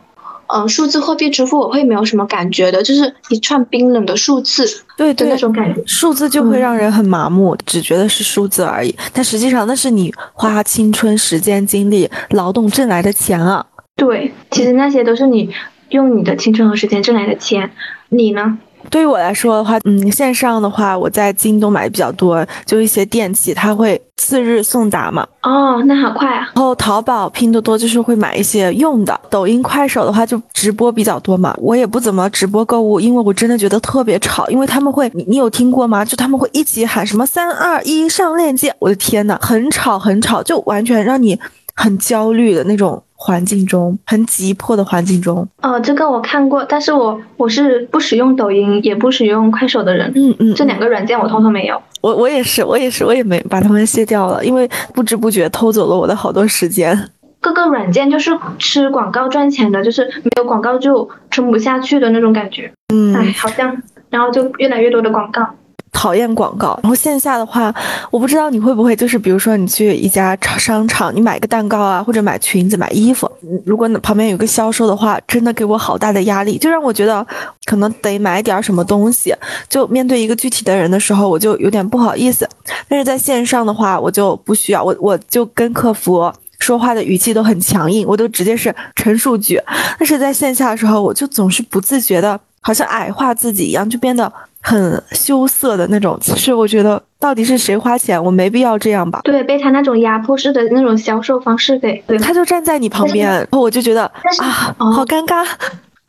[0.47, 4.65] 呃，数字货币支付我会没有什么感觉的，就是一串冰冷的数字，
[4.97, 8.95] 对对，那种感觉，数字就会让人很麻木，只觉得是数字而已。
[9.13, 13.63] 但实际上那是你花青春、时间、精力、劳动挣来的钱啊。
[13.97, 15.53] 对，其实那些都是你
[15.89, 17.71] 用你的青春和时间挣来的钱。
[18.09, 18.57] 你呢？
[18.89, 25.27] 对于我来说的话，嗯，线上的话，我在京东买的比较多，就一些电器，它会次日送达嘛。
[25.43, 26.49] 哦，那好快啊！
[26.55, 29.19] 然后淘宝、拼多多就是会买一些用的。
[29.29, 31.53] 抖音、快手的话就直播比较多嘛。
[31.57, 36.03] 我也不怎么直播购物，因为我真的觉得特别吵，因为他们会，你你有听过吗？
[36.03, 41.39] 就他们会一起喊什么三二一上链接，我的天呐，很吵很吵，就完全让你
[41.77, 43.01] 很焦虑的那种。
[43.19, 51.81] 环境中很急迫的环境中，哦，这个我看过，但是我我是不使用抖音，也不使用快手的人，嗯嗯，这两个软件我通通没有。
[52.01, 57.09] 我我也是，我也是，我也没把它们卸掉了，因为不知不觉偷走了我的好多时间。
[57.41, 62.71] 各个软件就是吃广告赚钱的，就是没有广告就撑不下去的那种感觉。
[62.93, 63.75] 嗯，哎，好像
[64.11, 65.49] 然后就越来越多的广告。
[65.97, 66.79] 讨厌广告。
[66.83, 67.73] 然后线下的话，
[68.11, 73.27] 我不知道你会不会，就是比如说你去一家商场，你买个蛋糕啊，或者买裙子、买衣服，
[73.65, 77.25] 如果旁边有个销售的话，真的给我好大的压力，就让我觉得
[77.65, 79.33] 可能得买点什么东西。
[79.67, 82.47] 就面对一个具体的人的时候，我就有点不好意思。
[82.87, 86.31] 但是在线上的话，我就不需要，我我就跟客服。
[86.59, 89.61] 说话的语气都很强硬，我都直接是陈述句。
[89.99, 94.31] 但是在线下的时候，我就总是不自觉的，好像矮化自己一样，就变得
[94.67, 96.17] 很羞涩的那种。
[96.21, 98.21] 其实我觉得，到底是谁花钱？
[98.21, 99.21] 我没必要这样吧？
[99.23, 104.03] 对，被他那种压迫式的那种销售方式给，对他就站在你旁边，然后我就觉得
[104.39, 105.45] 啊，好尴尬。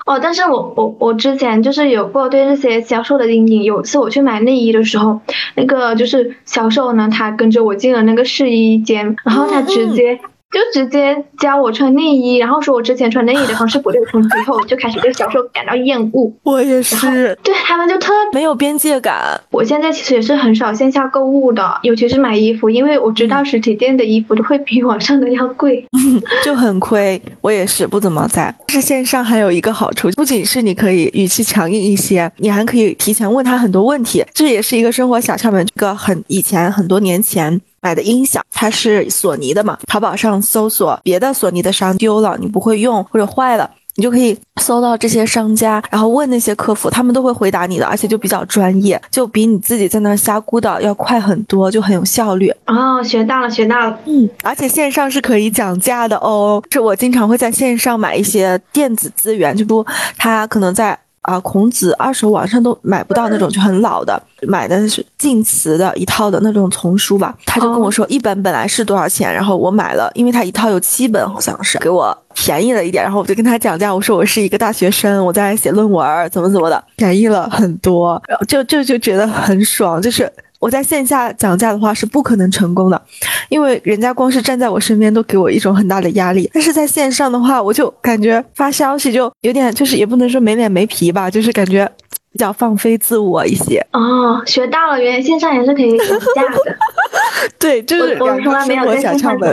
[0.06, 3.62] 哦，但是我我我之前就是有过对这些销售的阴影。
[3.62, 5.20] 有一次我去买内衣的时候，
[5.54, 10.18] 那个就是销售呢，他跟着我进了那个试衣间，然后他直接。
[10.50, 16.32] 就直接教我穿内衣，然后说我之前穿内衣的方式不对，从此以后就开始对销售感到厌恶。
[16.42, 19.38] 我也是，对他们就特没有边界感。
[19.50, 25.86] 我现在其实也是很少线下购物的，尤其是买衣服，因为我知道实体店的衣服都会比网上的要贵，
[26.42, 27.20] 就很亏。
[27.42, 28.54] 我也是不怎么在。
[28.66, 35.66] 但是线上还有一个好处，不仅是你可以语气强硬一些，你还可以提前问他很多问题，这也是一个生活小窍门。
[35.66, 37.60] 这个很以前很多年前。
[37.80, 39.78] 买的音响，它是索尼的嘛？
[39.86, 52.52] 淘宝上搜索别的索尼的商丢了，你不会用或者坏了，你就可以搜到这些商家，然后问那些客服，他们都会回答你的，而且就比较专业，就比你自己在那瞎估的要快很多，就很有效率。
[52.66, 53.98] 哦，学到了，学到了。
[54.06, 56.62] 嗯，而且线上是可以讲价的哦。
[56.70, 59.84] 是我经常会在线上买一些电子资源，就不，
[60.16, 60.98] 它可能在。
[61.22, 67.34] 啊，孔子二手网上都买不到那种就很老的，买的是晋祠的一套的那种丛书吧。
[67.44, 73.02] 他就跟我说，一本本来是多少钱，然后我买了，因为他一套有七本，好像是给我便宜了一点。
[73.02, 80.30] 然后我就跟他讲价，我说我是一个大学生，我在写论文，怎么怎么的，便宜了很多，然后就就就觉得很爽，就是。
[80.58, 83.00] 我在线下讲价的话是不可能成功的，
[83.48, 86.50] 因为人家光是站在我身边都给我一种很大的压力。
[86.52, 91.88] 但是在线上的话，我就感觉发消息就有点，就是也不能说没脸没皮吧，就是感觉
[92.32, 93.78] 比较放飞自我一些。
[93.92, 96.76] 哦，学到了，原来线上也是可以讲价的。
[97.58, 99.38] 对，就是我从来没有在线上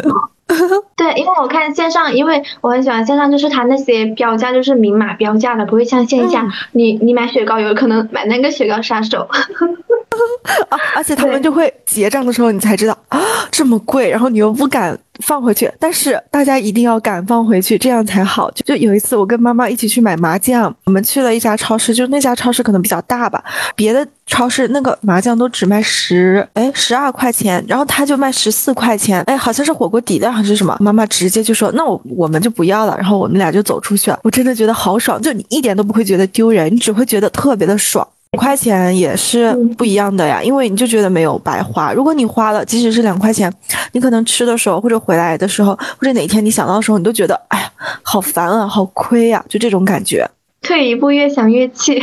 [0.96, 9.28] 对，因为我看线上，因为我很喜欢线上，就是它那些标价就是明码标价的，不会像线下，你你买雪糕有可能买那个雪糕杀手。
[10.70, 10.78] 啊！
[10.96, 13.20] 而且他们就会结账的时候，你才知道啊，
[13.52, 15.72] 这么贵，然后你又不敢放回去。
[15.80, 18.50] 但是大家一定要敢放回去，这样才好。
[18.52, 23.44] 就就有一次，我跟妈妈一起去买麻将，我们去了一家超市，就那家超市可能比较大吧，
[23.76, 30.78] 别的超市那个麻将都只卖十哎十二块钱，然后他就卖十四块钱，哎，好像是火锅底料还是什么。
[30.80, 34.20] 妈妈直接就说：“那我我们就不要了。”然后我们俩就走出去了。
[34.24, 38.08] 我真的觉得好爽，就你一点都不会觉得丢人，你只会觉得特别的爽。
[38.36, 41.94] 五块钱也是不一样的呀，因为你就觉得没有白花。
[41.94, 43.52] 如果你花了，即使是两块钱，
[43.94, 47.72] 你可能吃的时候或者回来的时候，或者哪天你想到的时候，你都觉得哎呀，
[48.04, 50.30] 好烦啊，好亏呀，就这种感觉。
[50.62, 52.02] 退一步，越想越气，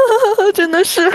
[0.54, 1.12] 真的是。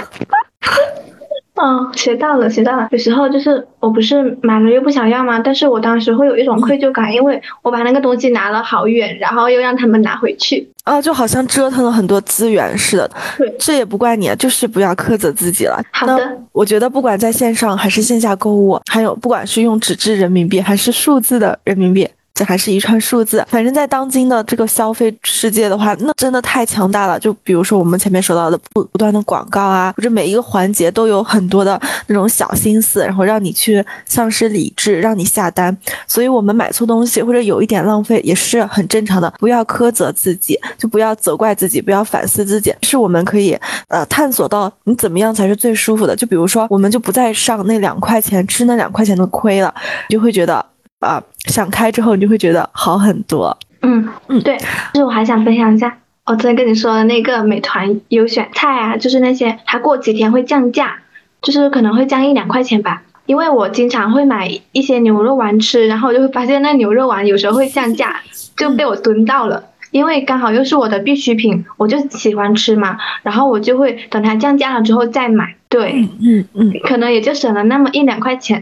[1.61, 2.87] 嗯，学到了，学到了。
[2.91, 5.39] 有时候就是我不是买了又不想要吗？
[5.39, 10.69] 但是我当时会有一种愧疚感，因为我把那个东西拿了好远，然后又让他们拿回去。
[10.85, 13.11] 啊，就好像折腾了很多资源似的。
[13.37, 15.83] 对，这也不怪你，就是不要苛责自己了。
[15.91, 16.37] 好的。
[16.53, 22.07] 我觉得不管在线上还是线下购物，还有不管是用纸质人民币还是数字的人民币。
[22.39, 27.19] 这还是一串数字， 反正在当今的这个消费世界的话，那真的太强大了。
[27.19, 35.77] 就比如说我们前面说到的不不断的广告啊，或者每一个环节都有很多的那种小心思，然后让你去丧失理智，让你下单。
[36.07, 43.51] 所以我们买错东西或者有一点浪费也是很正常的，不要苛责自己，就不要责怪自己，不要反思自己，是我们可以
[43.89, 46.15] 呃探索到你怎么样才是最舒服的。
[46.15, 49.75] 就比如说，我们就不再上那两块钱吃那两块钱的亏了，
[50.07, 50.65] 就会觉得。
[50.99, 53.57] 啊，想开之后你就会觉得好很多。
[53.81, 54.57] 嗯嗯，对，
[54.93, 60.97] 就是我还想分享一下，我昨天跟你说的那个美团优选菜啊，就是那些它过几天会降价，
[61.41, 63.03] 就是可能会降一两块钱吧。
[63.25, 68.21] 因为我经常会买一些牛肉丸吃，然后我就会发现那牛肉丸有时候会降价，
[68.57, 69.63] 就被我蹲到了。
[69.91, 75.55] 因为刚好又是我的必需品，我就喜欢吃嘛，然后我就会等它降价了之后再买。
[75.69, 78.61] 对，嗯嗯，可能也就省了那么一两块钱。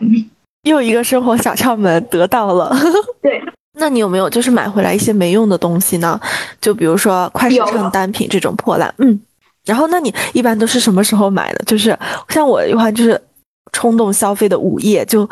[0.67, 2.75] 又一个生活小窍门得到了。
[3.21, 3.41] 对，
[3.73, 6.19] 那你有没有就是买回来一些没用的东西呢？
[6.61, 8.93] 就比如说快时尚单品这种破烂。
[8.97, 9.19] 嗯，
[9.65, 11.63] 然后那你一般都是什么时候买的？
[11.65, 11.97] 就是
[12.29, 13.19] 像我的话，就是
[13.71, 15.29] 冲动消费的午夜，就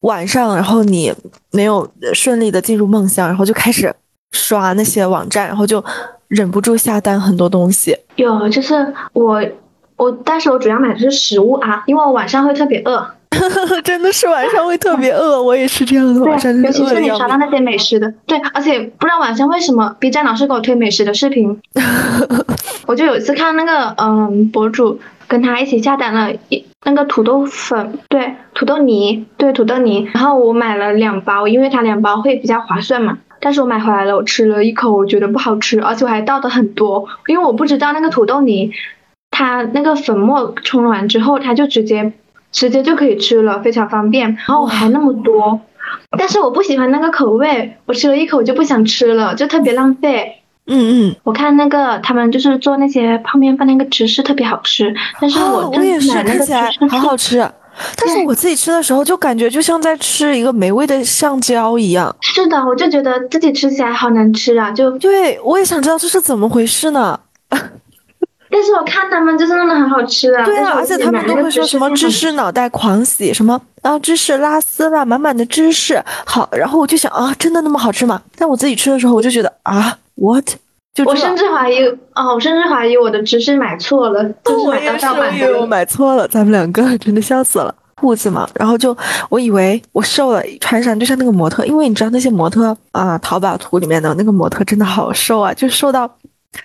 [0.00, 1.12] 晚上，然后你
[1.52, 3.94] 没有顺利的进入梦乡，然后就开始
[4.32, 5.84] 刷那些网站，然后就
[6.28, 7.96] 忍不住下单很多东西。
[8.16, 9.42] 有，就是我。
[9.98, 13.02] 我但是我主要买的是食物啊，因为我晚上会特别饿。
[13.84, 16.20] 真的是晚上会特别饿，我也是这样的。
[16.22, 21.60] 晚上尤其是你刷到那些美食的，对，而且不知道晚上为什么 B 站老是给我推美食的视频。
[22.86, 30.08] 我就有一次看那个嗯博主跟他一起下单了一那个土豆粉，对，土豆泥，对，土豆泥。
[30.14, 33.18] 然后我买了两包，因为它两包会比较划算嘛。
[33.40, 38.70] 但是我买回来了，我吃了一口，我觉得不好吃，而且我还倒的很多，因为我不知道那个土豆泥，
[39.30, 42.12] 它那个粉末冲完之后，它就直接。
[42.56, 45.60] 直接就可以吃了，非常方便，然后我还那么多，
[46.18, 50.42] 但是我不喜欢那个口味，我吃了一口就不想吃了，就特别浪费。
[50.66, 57.46] 嗯嗯，我看那个他们就是做那些泡面放那个芝士特别好吃，但是我我也是看起来好好吃，
[57.94, 62.16] 但是我自己吃的时候就感觉就像在吃一个没味的橡胶一样。
[62.22, 67.20] 是的，我就觉得自己吃起来好难吃啊，就对我也想知道这是怎么回事呢。
[68.50, 78.22] 但是我看他们就是弄得很好吃啊，对啊，而且他们都会说什么芝士脑袋狂喜，什么啊芝士拉丝了，满满的芝士，好，然后我就想啊，真的那么好吃吗？
[78.36, 80.44] 但我自己吃的时候，我就觉得啊，what？
[80.94, 85.60] 就我甚至怀疑，哦，我甚至怀疑我的芝士买错了，就是买到盗版的。
[85.60, 87.74] 我买错了，咱们两个 真的笑死了。
[87.96, 88.94] 裤子嘛，然后就
[89.30, 96.06] 我以为我瘦了，穿上就像那个模特，因为你知道那些模特啊，淘宝图里面的那个模特真的好瘦啊，就瘦到。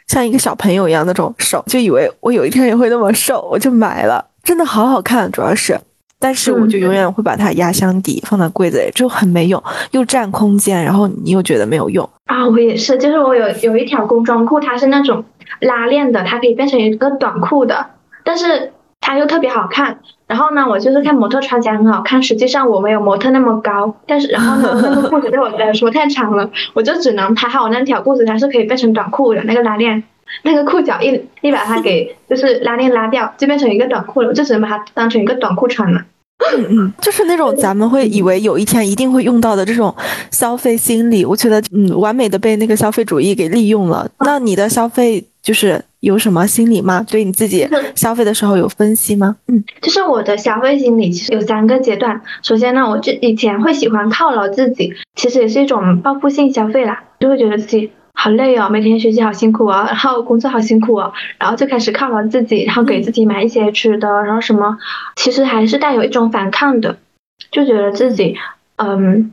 [0.07, 5.79] 像一个小朋友一样那种瘦，就以为我有一天也会那么瘦，我就买了，真的好好看，主要是，
[6.19, 12.47] 但是我就永远会把它压箱底，放在柜子里，就很没用，又占空间，然后你又觉得没有用啊。
[12.47, 15.23] 我也是，就是我有有一条工装裤，它是那种
[15.61, 17.85] 拉链的，它可以变成一个短裤的，
[18.23, 18.73] 但是。
[19.03, 19.97] 它又特别好看，
[20.31, 30.01] 然后呢，我就是看模特穿起来很好看，实际上我没有模特那么高，但是然后呢，那个裤子对我来说太长了， 我就只能还好我那条裤子它是可以变成短裤的，那个拉链，
[30.43, 36.01] 那个裤脚一一把它给就是拉链拉掉，就变成一个短裤了，我就只能把它当成一个短裤穿了。
[36.55, 39.93] 嗯嗯，就是那种咱们会以为有一天一定会用到的这种
[40.31, 44.09] 消费心理，我觉得嗯，完美的被那个消费主义给利用了。
[44.21, 45.83] 那你的消费就是。
[46.01, 47.03] 有什么心理吗？
[47.09, 49.37] 对你自己 消费的时候有分析吗？
[49.47, 52.21] 嗯，就是我的消费心理其实有三个阶段。
[52.43, 64.77] 首先呢，我就以前会喜欢犒劳自己，其实也是一种报复性消费啦，就会觉得自己好累哦，每天学习好辛苦哦，然后工作好辛苦哦，然后就开始犒劳自己，然后给自己买一些吃的，然后什么，
[65.15, 66.97] 其实还是带有一种反抗的，
[67.51, 68.35] 就觉得自己，
[68.77, 69.31] 嗯。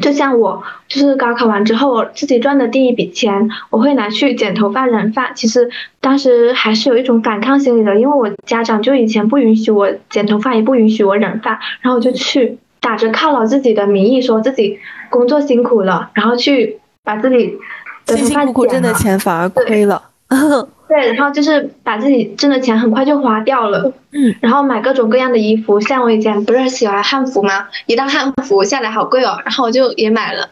[0.00, 5.32] 就像我，就是高考完之后，我自己赚的第一笔钱，我会拿去剪头发、染发。
[5.32, 5.68] 其实
[6.00, 14.78] 当时还是有一种反抗心理的，因为我家长就以前不允许我剪头发，也不允许我染发，然后我就去打着犒劳自己的名义，说自己
[15.10, 17.58] 工作辛苦了，然后去把自己
[18.06, 20.02] 的头发剪挣的钱反而亏了。
[20.88, 27.66] 对，然后就是把自己挣的钱很快就花掉了，嗯，然后买各种各样的衣服，像我以前不是喜欢汉服吗？
[27.86, 30.48] 一套汉服下来好贵哦，然后我就也买了。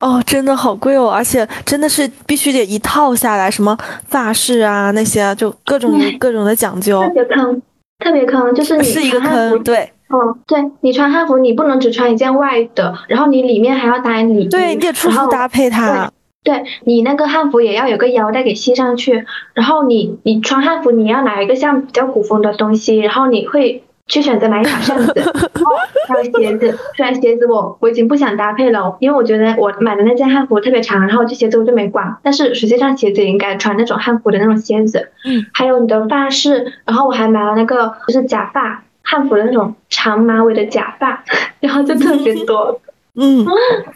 [0.00, 3.76] 哦，真的好贵哦，而且真的是必须得一套下来，什么
[4.08, 7.00] 发饰啊那些，就各种 各种的讲究。
[7.02, 7.62] 特别坑，
[8.04, 16.12] 特别坑，就是你是一个坑，对，嗯，对你穿汉服，你不能只穿一件外的，然后你里面还要搭里衣，对，你得处处搭配它。
[16.44, 25.12] 对你那个汉服也要有个腰带给系上去，然后你你穿汉服你要拿一个像比较古风的东西，然后你会去选择买一把扇 子，
[26.08, 26.78] 还有鞋子。
[26.96, 32.16] 虽然鞋子我我已经不想搭配了，因为我觉得我买的那件汉服特别长，然后这鞋子我就没管。
[32.22, 35.10] 但是实际上鞋子应该穿那种汉服的那种鞋子。
[35.26, 35.44] 嗯。
[35.52, 41.22] 还有你的发饰，然后我还买了那个就是假发，汉服的那种长马尾的假发，
[41.60, 42.80] 然后就特别多。
[43.20, 43.44] 嗯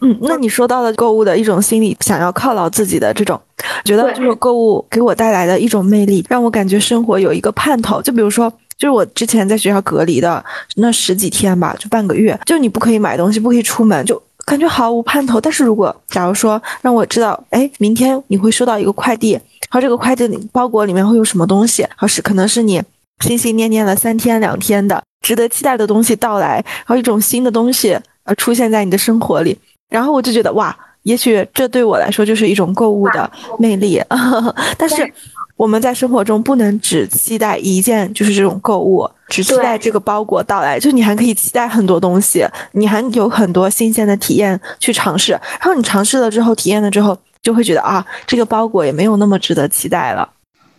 [0.00, 3.40] 嗯，那你说到了购物的一种心理，想要犒劳自己的这种，
[3.84, 8.02] 觉得就是购物给我带来的一种魅力，让我感觉生活有一个盼头。
[8.02, 15.40] 就比如说，就是我之前在学校隔离的那十几天吧，就半个月，就你不可以买东西，不可以出门，就感觉毫无盼头。
[15.40, 22.82] 但是如果假如说让我知道，哎，明天你会收到一个快递，然后这个快递里包裹里面会有什么东西，然后是可能是你
[23.20, 27.96] 心心念念了三天两天的值得期待的东西到来，然后一种新的东西。
[28.24, 29.58] 而出现在你的生活里，
[29.88, 34.02] 然后我就觉得哇，也许这对我来说就是一种购物的魅力。
[34.78, 35.12] 但是
[35.56, 45.32] 我们在生活中不能只期待一件，就是这种购物，只期待这个包裹到来，就你还可以期待很多东西，你还有很多新鲜的体验去尝试。
[45.32, 50.28] 然后你尝试了之后，体验了之后，就会觉得啊，这个包裹也没有那么值得期待了。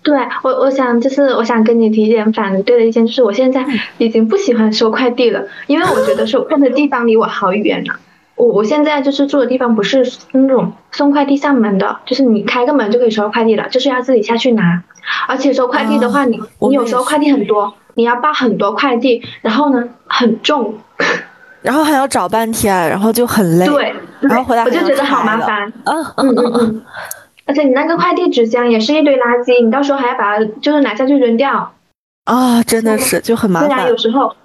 [0.04, 3.66] 对我，我想就是我想跟你提一点反对的意见，就是我现在
[3.98, 8.00] 已经不喜欢收快递了，因为我觉得收快的地方离我好远啊。
[8.36, 14.84] 我我现在就是住的地方不是那种送快递上门的，就是你开个门就可以收到快递了，就是要自己下去拿。
[15.28, 20.74] 而且收快递的话，你你有时候快递很多，你要抱很多快递，然后呢很重，
[21.62, 23.68] 然后还要找半天，然后就很累。
[23.68, 25.72] 对，然后回来我就觉得好麻烦。
[25.86, 26.82] 嗯嗯嗯嗯。
[27.46, 31.74] 而且你那个快递纸箱也是一堆垃圾，你到时候还要把它就是拿下去扔掉。
[32.26, 33.70] 啊，真的是就很麻烦。
[33.70, 34.36] 虽然有时候，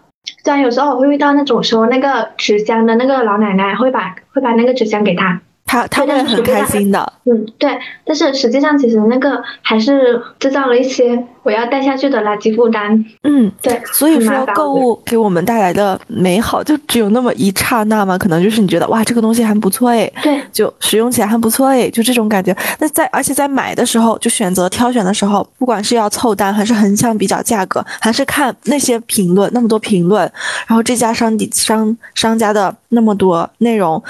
[0.43, 5.41] 虽然有时候我会遇到那种收那个纸箱的那个老奶奶，会把会把那个纸箱给他。
[5.71, 22.55] 他他会很开心的，嗯，对，但是实际上其实那个还是制造了一些我要带下去的垃圾负担，嗯，对，所以说购物给我们带来的美好就只有那么一刹那嘛，可能就是你觉得哇这个东西还不错哎，对，就使用起来还不错哎，就这种感觉。
[22.81, 30.21] 那在而且在买的时候就选择挑选的时候，不管是要凑单还是横向比较价格，还是看那些评论那么多评论，
[30.67, 34.03] 然后这家商底商商家的那么多内容，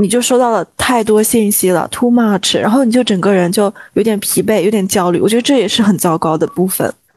[0.00, 1.70] 你就收到了太多信息。
[1.70, 5.20] 了 too much，然后你就整个人就有点疲惫，有点焦虑。
[5.20, 6.67] 我觉得这也是很糟糕的部分。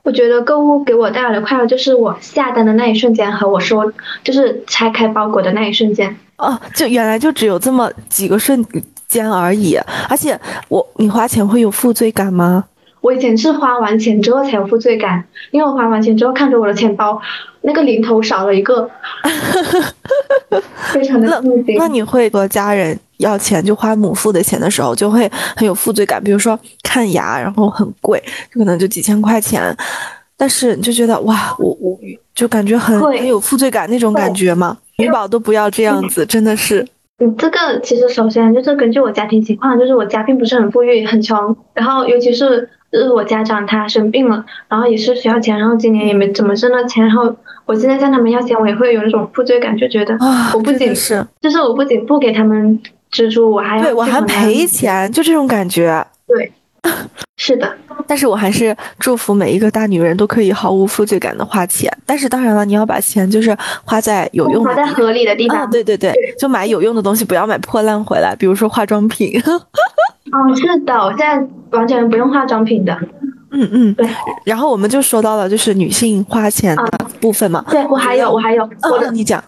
[0.03, 3.91] 我觉得购物给我带来的快乐，就是我下单的那一瞬间和我说，
[4.23, 6.15] 就是拆开包裹的那一瞬间。
[6.37, 8.65] 哦，就原来就只有这么几个瞬
[9.07, 9.77] 间而已。
[10.09, 10.39] 而且
[10.69, 12.65] 我，你花钱会有负罪感吗？
[13.01, 17.19] 我以前是花完钱之后才有负罪感，因为我花完钱之后看着我的钱包
[17.61, 18.89] 那个零头少了一个，
[20.93, 21.75] 非常的痛心。
[21.77, 22.97] 那你会和家人？
[23.17, 26.19] 要钱就花母父的钱的时候，就会很有负罪感。
[26.23, 28.19] 比如说看牙，然后很贵，
[28.51, 29.61] 就可能就几千块钱，
[30.35, 31.95] 但是你就觉得哇，我我
[32.33, 34.75] 就感觉很很有负罪感那种感觉嘛。
[34.97, 36.87] 女宝都不要这样子，真的是。
[37.19, 41.55] 嗯，这个其实首先就是根据我家庭情况，就是我家并不是很富裕，很穷。
[41.75, 47.35] 然后尤其是就是我家长他生病了，然后也是需要钱，然后今年也没怎么挣到钱，然后
[47.65, 50.17] 我现在向他们要钱，我也会有那种负罪感，就觉得
[50.53, 52.81] 我不仅是，就是我不仅不给他们。
[53.11, 56.01] 支出我还要对我还赔钱，就这种感觉。
[56.25, 56.49] 对，
[57.35, 57.69] 是的。
[58.07, 61.91] 但是我还是祝福每一个大女人都可以毫无负罪感的花钱。
[62.05, 65.69] 但是当然了，你要把钱就是花在有用、花在合理的地方。
[65.69, 68.33] 对对对，就买有用的东西，不要买破烂回来。
[68.33, 69.33] 比如说化妆品。
[70.31, 71.47] 哦，是的，我现在
[71.77, 72.97] 完全不用化妆品的。
[73.51, 74.07] 嗯嗯，对。
[74.45, 77.63] 然后我们就说到了就是女性花钱的部分嘛。
[77.69, 79.43] 对我还有我还有，我的你讲。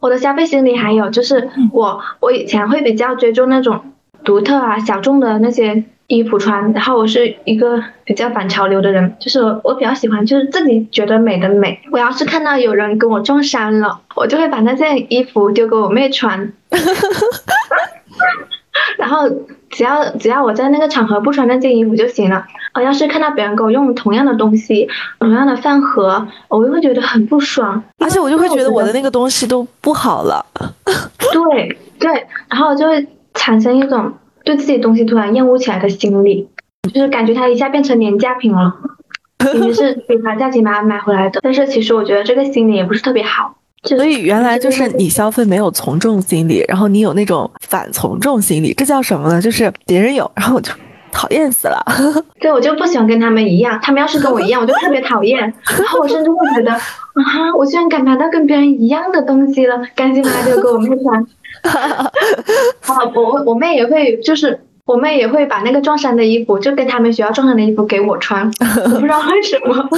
[0.00, 3.80] 我的消费心理还有就是我我以前会比较追逐那种
[4.22, 11.80] 独特啊小众的那些衣服穿，然后我是一个比较反潮流的人，就是我比较喜欢就是自己觉得美的美。
[11.90, 16.52] 我要是看到有人跟我撞衫了，我就会把那件衣服丢给我妹穿。
[18.98, 19.28] 然后
[19.74, 22.46] 只要只要我在那个场合不穿那件衣服就行了。
[22.72, 30.44] 啊，要是看到别人给我用同样的东西，同样的饭盒，我就会觉得很不爽，而且我就会觉得我的那个东西都不好了。
[31.32, 34.12] 对对，然后就会产生一种
[34.44, 36.48] 对自己东西突然厌恶起来的心理，
[36.92, 38.74] 就是感觉它一下变成廉价品了，
[39.52, 43.56] 明明是比它价钱买买回来的，但是其实我觉得这个心理也不是特别好。
[43.84, 49.40] 所以原来就是你消费没有从众心理，然后你有那种反从众心理，这叫什么呢？
[49.40, 50.72] 就是别人有，然后我就
[51.12, 51.84] 讨厌死了。
[52.40, 55.38] 对，我就不喜欢跟他们一样，他们要是跟我一样，我就特别讨厌。
[55.38, 56.80] 然后我甚至会觉得，啊，
[57.56, 61.26] 我居然敢拿到跟别人一样的东西了，赶紧拿这个给我妹穿。
[61.62, 62.10] 啊，
[63.14, 68.50] 我我妹也会，就是我妹也会把那个撞衫的衣服，就跟他们学校撞衫的衣服给我穿，
[68.84, 69.88] 我不知道为什么。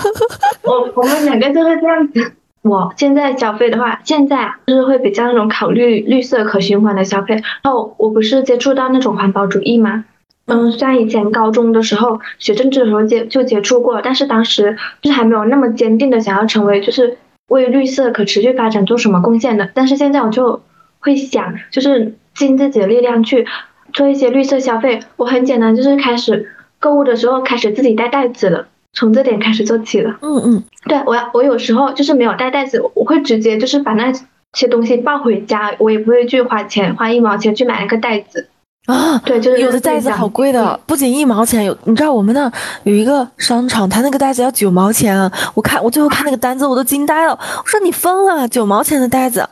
[0.64, 2.32] 我我们两个就会这样子。
[2.64, 7.34] 我现在消费的话，现在就是会比较那种考虑绿色可循环的消费。
[7.62, 10.06] 然后我不是接触到那种环保主义吗？
[10.46, 19.70] 嗯，虽然以前高中的时候学政治的时候接就接触过，但是当时就是还没有那么坚定的想要成为就是为绿色可持续发展做什么贡献的。
[19.74, 20.62] 但是现在我就
[21.00, 23.46] 会想，就是尽自己的力量去
[23.92, 25.00] 做一些绿色消费。
[25.16, 28.68] 我很简单，就是开始购物的时候开始自己带袋子了。
[28.94, 30.16] 从这点开始做起了。
[30.22, 34.12] 嗯嗯，对我要我有时候就是没有带袋子，我会直接就是把那
[34.52, 38.48] 些东西抱回家，我也不会去花钱花一毛钱去买那个袋子。
[38.86, 45.32] 啊，对，就是有的袋子好贵的，不仅一毛钱，有你知道我们那有一个商场，他那个袋子要九毛钱啊！
[45.54, 49.48] 我看我最后看那个单子我都惊呆了，我说你疯了，九毛钱的袋子。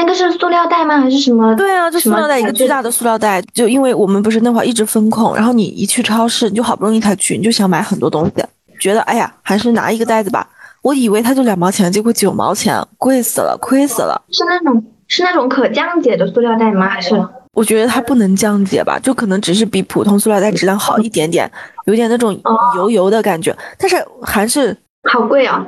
[0.00, 0.98] 那个是塑料袋吗？
[0.98, 1.54] 还是什么？
[1.56, 3.42] 对啊，就塑料袋，一个巨大的塑料袋。
[3.52, 8.42] 就因为我们不是那会儿一直风控，然后你一去超市，你就好不容易才去，你就想买很多东西，
[8.80, 10.48] 觉得哎呀，还是拿一个袋子吧。
[10.80, 14.22] 我以为它就两毛钱，结果九毛钱，贵死了，亏死了。
[14.30, 16.88] 是那种是那种可降解的塑料袋吗？
[16.88, 17.14] 还是？
[17.52, 21.50] 我觉得它不能降解吧，就可能只是比普通塑料袋质量好一点点，
[21.84, 22.40] 有点那种
[22.76, 24.74] 油油的感觉，但是还是
[25.12, 25.62] 好贵啊，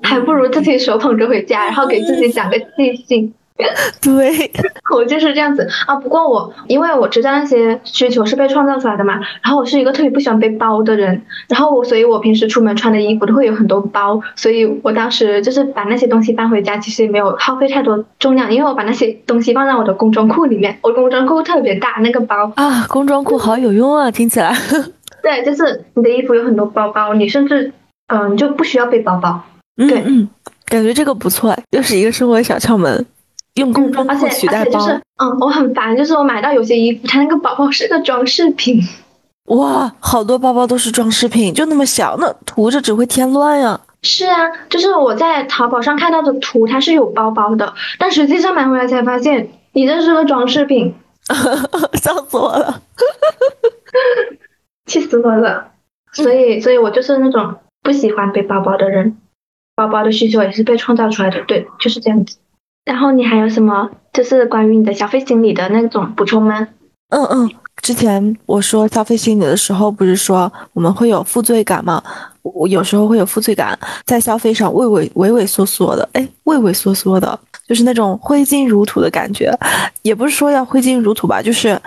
[0.00, 3.34] 还不如自己手捧着回家，然后给自己讲个记性。
[4.02, 4.50] 对，
[4.92, 5.94] 我就是这样子啊。
[5.94, 24.52] 不过我因为我知道那些需求是被创造出来的嘛，然后我是一个特别不喜欢背包的人，然后我所以，我平时出门穿的衣服都会有很多包，所以我当时就是把那些东西搬回家，其实也没有耗费太多重量，因为我把那些东西放在我的工装裤里面，我工装裤特别大，那个包啊，工装裤好有用啊，听起来。
[25.22, 27.72] 对，就是你的衣服有很多包包，你甚至
[28.08, 29.40] 嗯，你就不需要背包包。
[29.76, 30.28] 对，嗯，
[30.66, 33.06] 感觉这个不错，又是一个生活小窍门。
[33.54, 34.80] 用工装裤取代包，
[35.18, 38.80] 嗯，我很烦，就是我买到有些衣服，它那个包包是个装饰品。
[39.46, 43.80] 哇，好多包包都是装饰品，就那么小，那涂着只会添乱呀。
[44.02, 50.94] 是啊，就是我在淘宝上看到的图，它是有包包的，但实际上买回来才发现，你这是个装饰品，
[52.02, 52.82] 笑死我了，
[54.86, 55.68] 气死我了。
[56.12, 59.16] 所以，所以我就是那种不喜欢背包包的人，
[59.76, 62.36] 包包的需求也是被创造出来的，对，就是这样子。
[62.84, 66.68] 然后你还有什么就是关于你的消费心理的那种补充吗？
[67.10, 72.02] 嗯嗯，之前我说消费心理的时候，不是说我们会有负罪感吗？
[72.42, 79.50] 我有时候会有负罪感，在消费上畏畏畏畏缩缩的，哎，畏畏缩缩的，就是那种挥金如土的感觉，
[80.02, 81.80] 也不是说要挥金如土吧，就是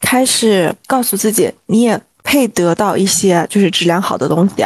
[0.00, 4.64] 开始告诉自己你也配得到一些就是质量好的东西，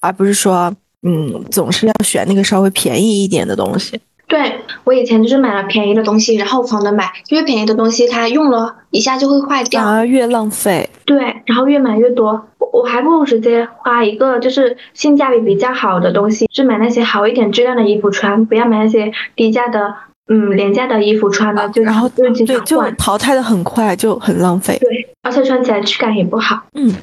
[0.00, 4.00] 而不是说嗯总是要选那个稍微便宜一点的东西。
[4.28, 10.88] 对我以前就是买了便宜的东西，然后狂的买，因为便宜的东西它用了一下就会坏掉，反而越浪费。
[11.06, 19.94] 对，然后越买越多，我还不如直接花一个就是性价比比较好的东西，就买那些好一点质量的衣服穿，不要买那些低价的，
[20.28, 24.76] 嗯，廉价的衣服穿了，就然后对就淘汰的很快，就很浪费。
[24.78, 26.60] 对，而且穿起来质感也不好。
[26.74, 26.94] 嗯，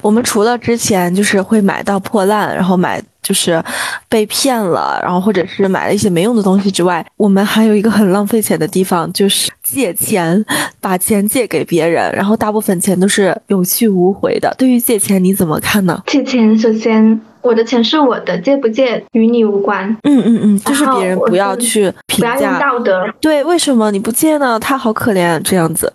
[0.00, 3.00] 我们除了之前就是会买到破烂，然后买。
[3.22, 3.62] 就是
[4.08, 10.44] 被骗了，然后或者是买了一些没用的东西之外，我们还有一个很浪费钱的地方，就是借钱，
[10.80, 14.52] 把钱借给别人，然后大部分钱都是有去无回的。
[14.58, 16.02] 对于借钱，你怎么看呢？
[16.06, 19.88] 借钱，首先我的钱是我的，借不借与你无关。
[20.02, 23.14] 嗯嗯嗯，就是别人不要去评价，不要用道德。
[23.20, 24.58] 对，为什么你不借呢？
[24.58, 25.92] 他好可怜，这样子。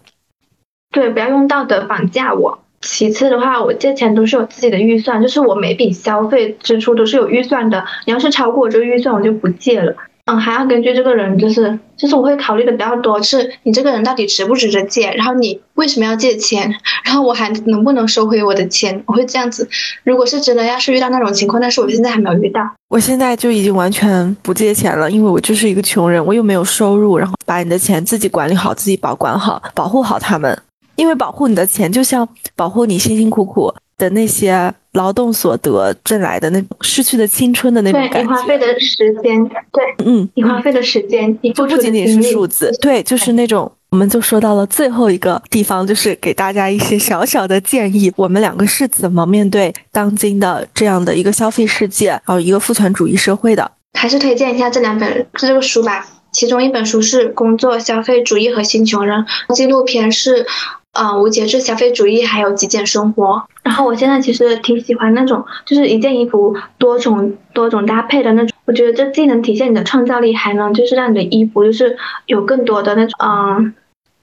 [0.91, 2.59] 对，不要用道德绑架我。
[2.81, 7.83] 其次的话，我借钱都是有自己的预算，就是我每笔消费支出都是有预算的。
[8.05, 9.95] 你要是超过我这个预算，我就不借了。
[10.29, 16.69] 嗯，还要根据这个人，就是就是我会考虑的比较多，是你这个人到底值不值得借，然后你为什么要借钱，
[17.05, 19.69] 然后我还能不能收回我的钱，我会这样子。
[20.03, 22.61] 如果是真的要是遇到那种情况，但是我现在还没有遇到。
[22.89, 30.57] 我现在就已经完全不借钱了，因为我就是一个穷人，我又没有收入，然后把你的钱自己管理好，自己保管好，保护好他们。
[30.97, 38.23] 因为保护你的钱，就像保护你辛辛苦苦的那些劳动所得挣来的那种失去的青春的那种感觉。
[38.23, 43.71] 对，你花费的时间，对，嗯，你花费的时间，你不仅仅是数字，对，就是那种。
[43.89, 48.11] 我们就说到了最后一个地方，就是给大家一些小小的建议。
[48.17, 53.71] 我们两个是怎么面对当今的这样的一个消费世界，还有一个父权主义社会的？
[53.93, 56.05] 还是推荐一下这两本这个书吧。
[56.37, 59.25] 其中一本书是《工作、消费主义和新穷人》，
[59.55, 60.45] 纪录片是。
[60.93, 63.43] 呃，无节制消费主义还有极简生活。
[63.61, 68.57] 然后我现在其实挺喜欢那种，就是一件衣服多种多种搭配的那种。
[68.65, 73.73] 我觉得这既能体现你的创造力，还能就是让你的衣服就是有更多的那种嗯，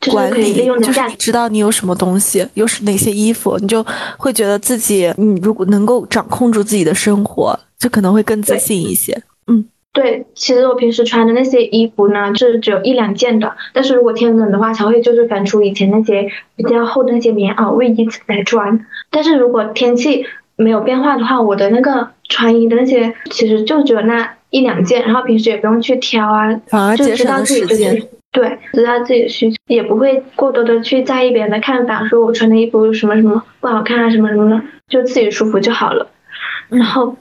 [0.01, 1.17] 就是可以利用的价值。
[1.17, 3.87] 知道你有什么东西，有是哪些衣服，你就
[4.17, 9.23] 会觉得自己，你，如果能够掌控住自己的生活，就可能会更自信一些。
[9.47, 9.65] 嗯。
[9.95, 13.55] 对，其实我平时穿的那些衣服呢，是只有一两件的。
[13.73, 18.85] 但是如果天冷的话，才会就是翻出以前那些比较厚的那些棉袄、卫衣来穿。
[19.09, 20.27] 但是如果天气
[20.57, 36.09] 没有变化的话，我的那个穿衣的那些其实就只有那一两件，然后平时也不用去挑啊，就知道自己的需对，知道自己的需求，也不会过多的去在意别人的看法，说我穿的衣服什么什么不好看啊，什么什么的，就自己舒服就好了。
[36.69, 37.17] 然后，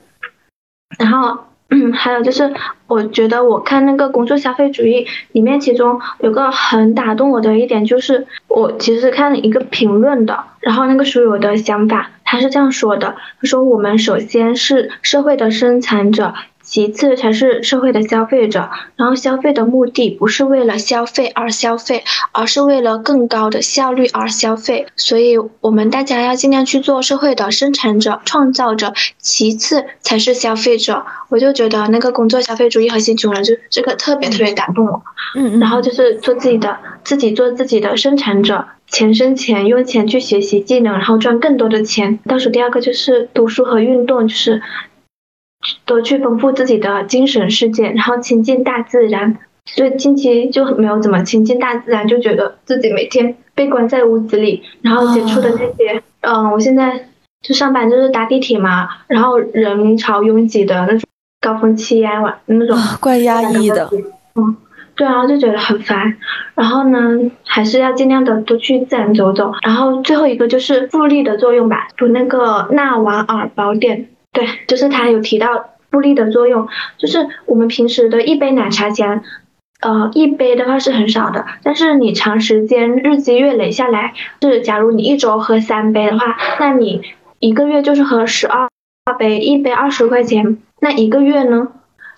[0.98, 1.38] 然后。
[1.76, 2.54] 嗯，还有就是，
[2.86, 16.36] 我觉得我看那个工作消费主义里面，其中有个很打动我的一点，就是我其实看一个评论的，然后那个书友的想法，他是这样说的，他说我们首先是社会的生产者。
[16.74, 24.88] 其次才是社会的消费者，然后消费的目的不是为了消费而消费，而是为了更高的效率而消费。
[24.96, 31.06] 所以，我们大家要尽量去做社会的生产者、创造者，其次才是消费者。
[31.30, 35.04] 我就觉得那个工作消费主义核心穷人就这个特别特别打动我。
[35.36, 35.60] 嗯嗯。
[35.60, 42.18] 然后就是做自己的，自己做自己的生产者，钱生钱，用钱去学习技能，然后赚更多的钱。
[42.28, 44.60] 倒数第二个就是读书和运动，就是。
[45.94, 49.38] 多去丰富自己的精神世界，然后亲近大自然。
[49.66, 57.08] 所以近期就没有怎么亲近大自然，就觉得自己每天被关在屋子里，然后接触的那些，嗯，我现在
[57.42, 61.02] 就上班就是搭地铁嘛，然后人潮拥挤的那种
[61.40, 63.90] 高峰期呀，晚那种怪压抑的，
[64.36, 64.58] 嗯。
[64.96, 66.16] 对啊，就觉得很烦，
[66.54, 67.00] 然后呢，
[67.46, 69.52] 还是要尽量的多去自然走走。
[69.64, 73.98] 然后最后一个就是复利的作用吧，读那个《纳瓦尔宝典》，
[74.32, 75.48] 对，就是他有提到
[75.94, 76.68] 复利的作用，
[76.98, 79.22] 就是我们平时的一杯奶茶钱，
[79.82, 87.04] 呃，一杯的话是很少的，但是你长时间日积月累下来，是假如你一周喝三杯的话，那你
[87.38, 88.68] 一个月就是喝十二
[89.20, 91.68] 杯，一杯二十块钱，那一个月呢？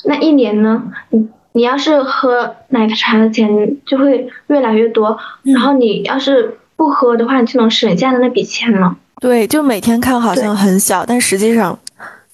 [0.05, 0.91] 那一年呢？
[1.09, 1.28] 你。
[1.57, 8.97] 你要是喝奶茶的钱就会越来越多，然后你要是不喝的话，你就能省下的那笔钱了。
[9.21, 11.80] 对，就每天看好像很小，但实际上，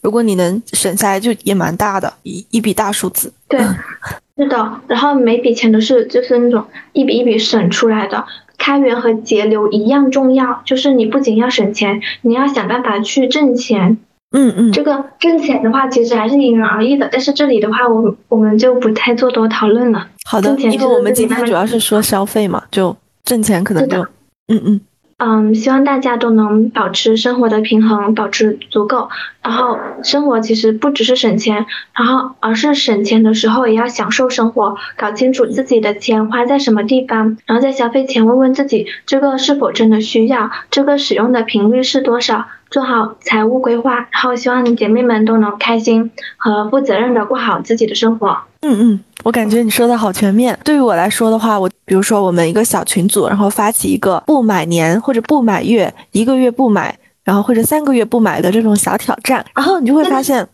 [0.02, 3.32] 如果你能省下来，就也蛮大的一一笔大数字。
[3.48, 3.60] 对，
[4.38, 4.82] 是的。
[4.88, 8.26] 然后每笔钱都是就是那种一笔一笔省出来的，
[8.58, 10.62] 开源和节流一样重要。
[10.66, 13.98] 就是你不仅要省钱，你要想办法去挣钱。
[14.34, 17.08] 嗯嗯，这个挣钱的话，其实还是因人而异的。
[17.12, 20.08] 但是这里的话，我我们就不太做多讨论了。
[20.24, 22.96] 好的，因为我们今天主要是说消费嘛，就
[23.26, 24.02] 挣钱可能就，
[24.48, 24.82] 嗯嗯。
[25.24, 29.08] 嗯，希望大家都能保持生活的平衡，保持足够。
[29.44, 43.96] 然后生活其实不只是省钱，然后而是省钱的时候也要享受生活，搞清楚自己的钱花在什么地方，然后在消费前问问自己这个是否真的需要，这个使用的频率是多少，做好财务规划。
[43.96, 48.36] 然后希望姐妹们都能开心和负责任的过好自己的生活。
[48.62, 49.00] 嗯嗯。
[49.24, 50.58] 我感觉你说的好全面。
[50.64, 60.48] 对于我来说的话，我比如说我们一个小群组，然后发起一个不买年或者不买月，一个月不买，然后或者三个月不买的这种小挑战，然后你就会发现，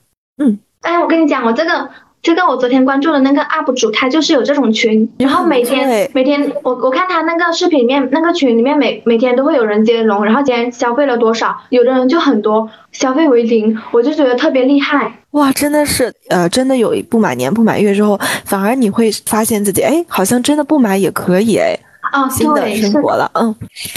[0.43, 1.89] 嗯，哎，我跟你讲，我这个。
[2.27, 15.09] 这个我昨天关注的那个 UP 主，他就是有这种群，然后每天每天我我看他那个视频里面那个群里面每每天都会有人接龙，然后今天消费了多少，有的人就很多，消费为零，我就觉得特别厉害。
[15.31, 21.79] 哇，真的是，呃，真的有不买年不买月之后，反而你会发现自己，哎，好像真的不买也可以，哎，
[22.11, 23.55] 啊，新的生活了，嗯，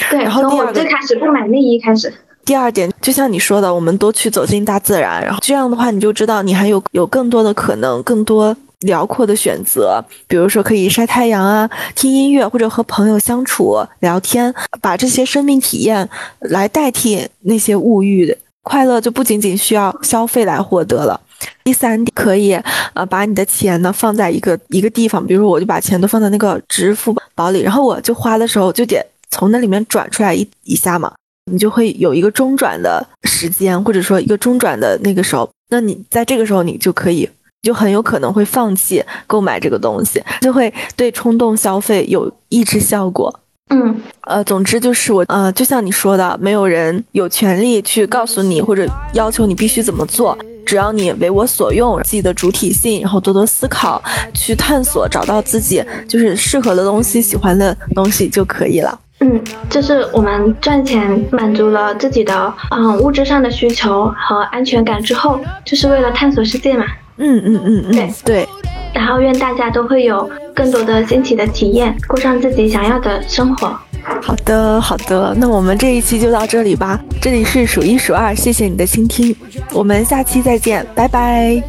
[0.08, 2.14] 对，然后从我最开始不买内衣开始。
[2.50, 10.04] 第二点，就像你说的，我们多去走进大自然，然后这样的话，你就知道你还有有更多的可能，更多辽阔的选择。
[10.26, 16.08] 比如说，可以晒太阳啊，听音乐，或者和朋友相处、聊天，把这些生命体验
[16.40, 21.20] 来代替那些物欲的快乐，就不仅仅需要消费来获得了。
[21.62, 22.54] 第三点，可以
[22.94, 31.12] 呃把你的钱呢放在一个一个地方，比如说我就把钱都放在那个支付宝里，然后我就花的时候就得从那里面转出来一一下嘛。
[31.50, 37.28] 你就会有一个中转的时间，或者说一个中转的那个时候，那你在这个时候你就可以，
[37.62, 43.40] 就很有可能会放弃购买这个东西，就会对冲动消费有抑制效果。
[43.72, 48.84] 嗯，呃，总之就是我，呃，就像你说的，没有人有权利去告诉你或者
[49.14, 50.36] 要求你必须怎么做，
[50.66, 54.02] 只要你为我所用，自己的主体性，然后多多思考，
[54.34, 58.98] 去探索，找到自己就是适合的东西、喜欢的东西就可以了。
[59.20, 66.86] 嗯，就是我们赚钱满足了自己的嗯物质上的需求和安全感之后，就是为了探索世界嘛。
[67.18, 68.48] 嗯嗯嗯嗯，对对。
[68.94, 73.78] 然后愿大家都会有更多的新奇的体验，过上自己想要的生活。
[74.22, 76.98] 好的好的，那我们这一期就到这里吧。
[77.20, 79.36] 这里是数一数二，谢谢你的倾听，
[79.72, 81.62] 我们下期再见，拜拜，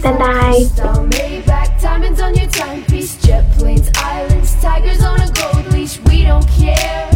[0.00, 0.52] 拜拜。
[5.86, 7.08] Don't care.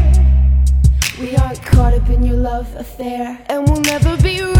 [1.20, 4.40] We aren't caught up in your love affair, and we'll never be.
[4.42, 4.54] Royal.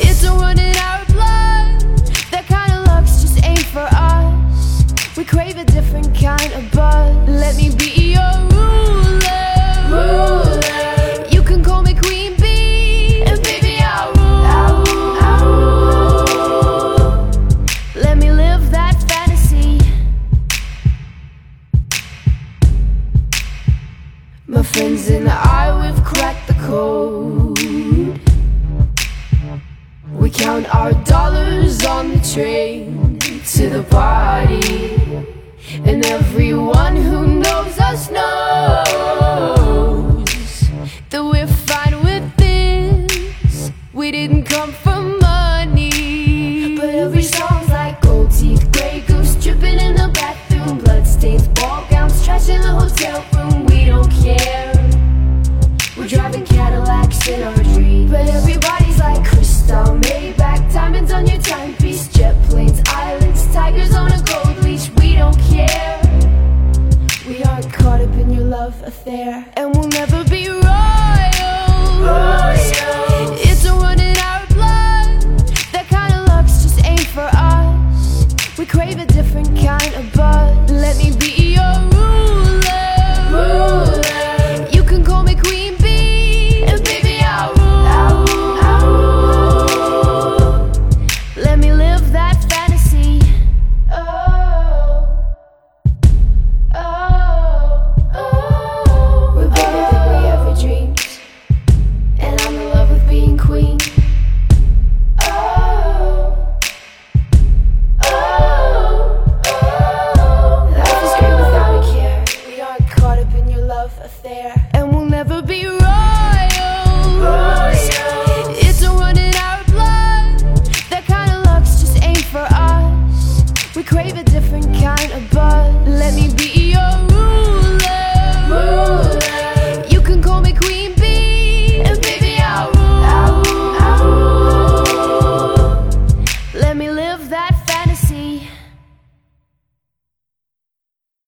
[0.00, 1.82] It's a run in our blood.
[2.30, 4.84] That kind of luck's just ain't for us.
[5.14, 7.14] We crave a different kind of buzz.
[7.28, 9.52] Let me be your ruler.
[9.92, 11.26] ruler.
[11.30, 12.35] You can call me Queen
[24.76, 27.58] friends and I, we've cracked the code.
[30.12, 33.18] We count our dollars on the train
[33.54, 35.00] to the party.
[35.86, 38.68] And everyone who knows us knows
[41.08, 43.72] that we're fine with this.
[43.94, 45.25] We didn't come for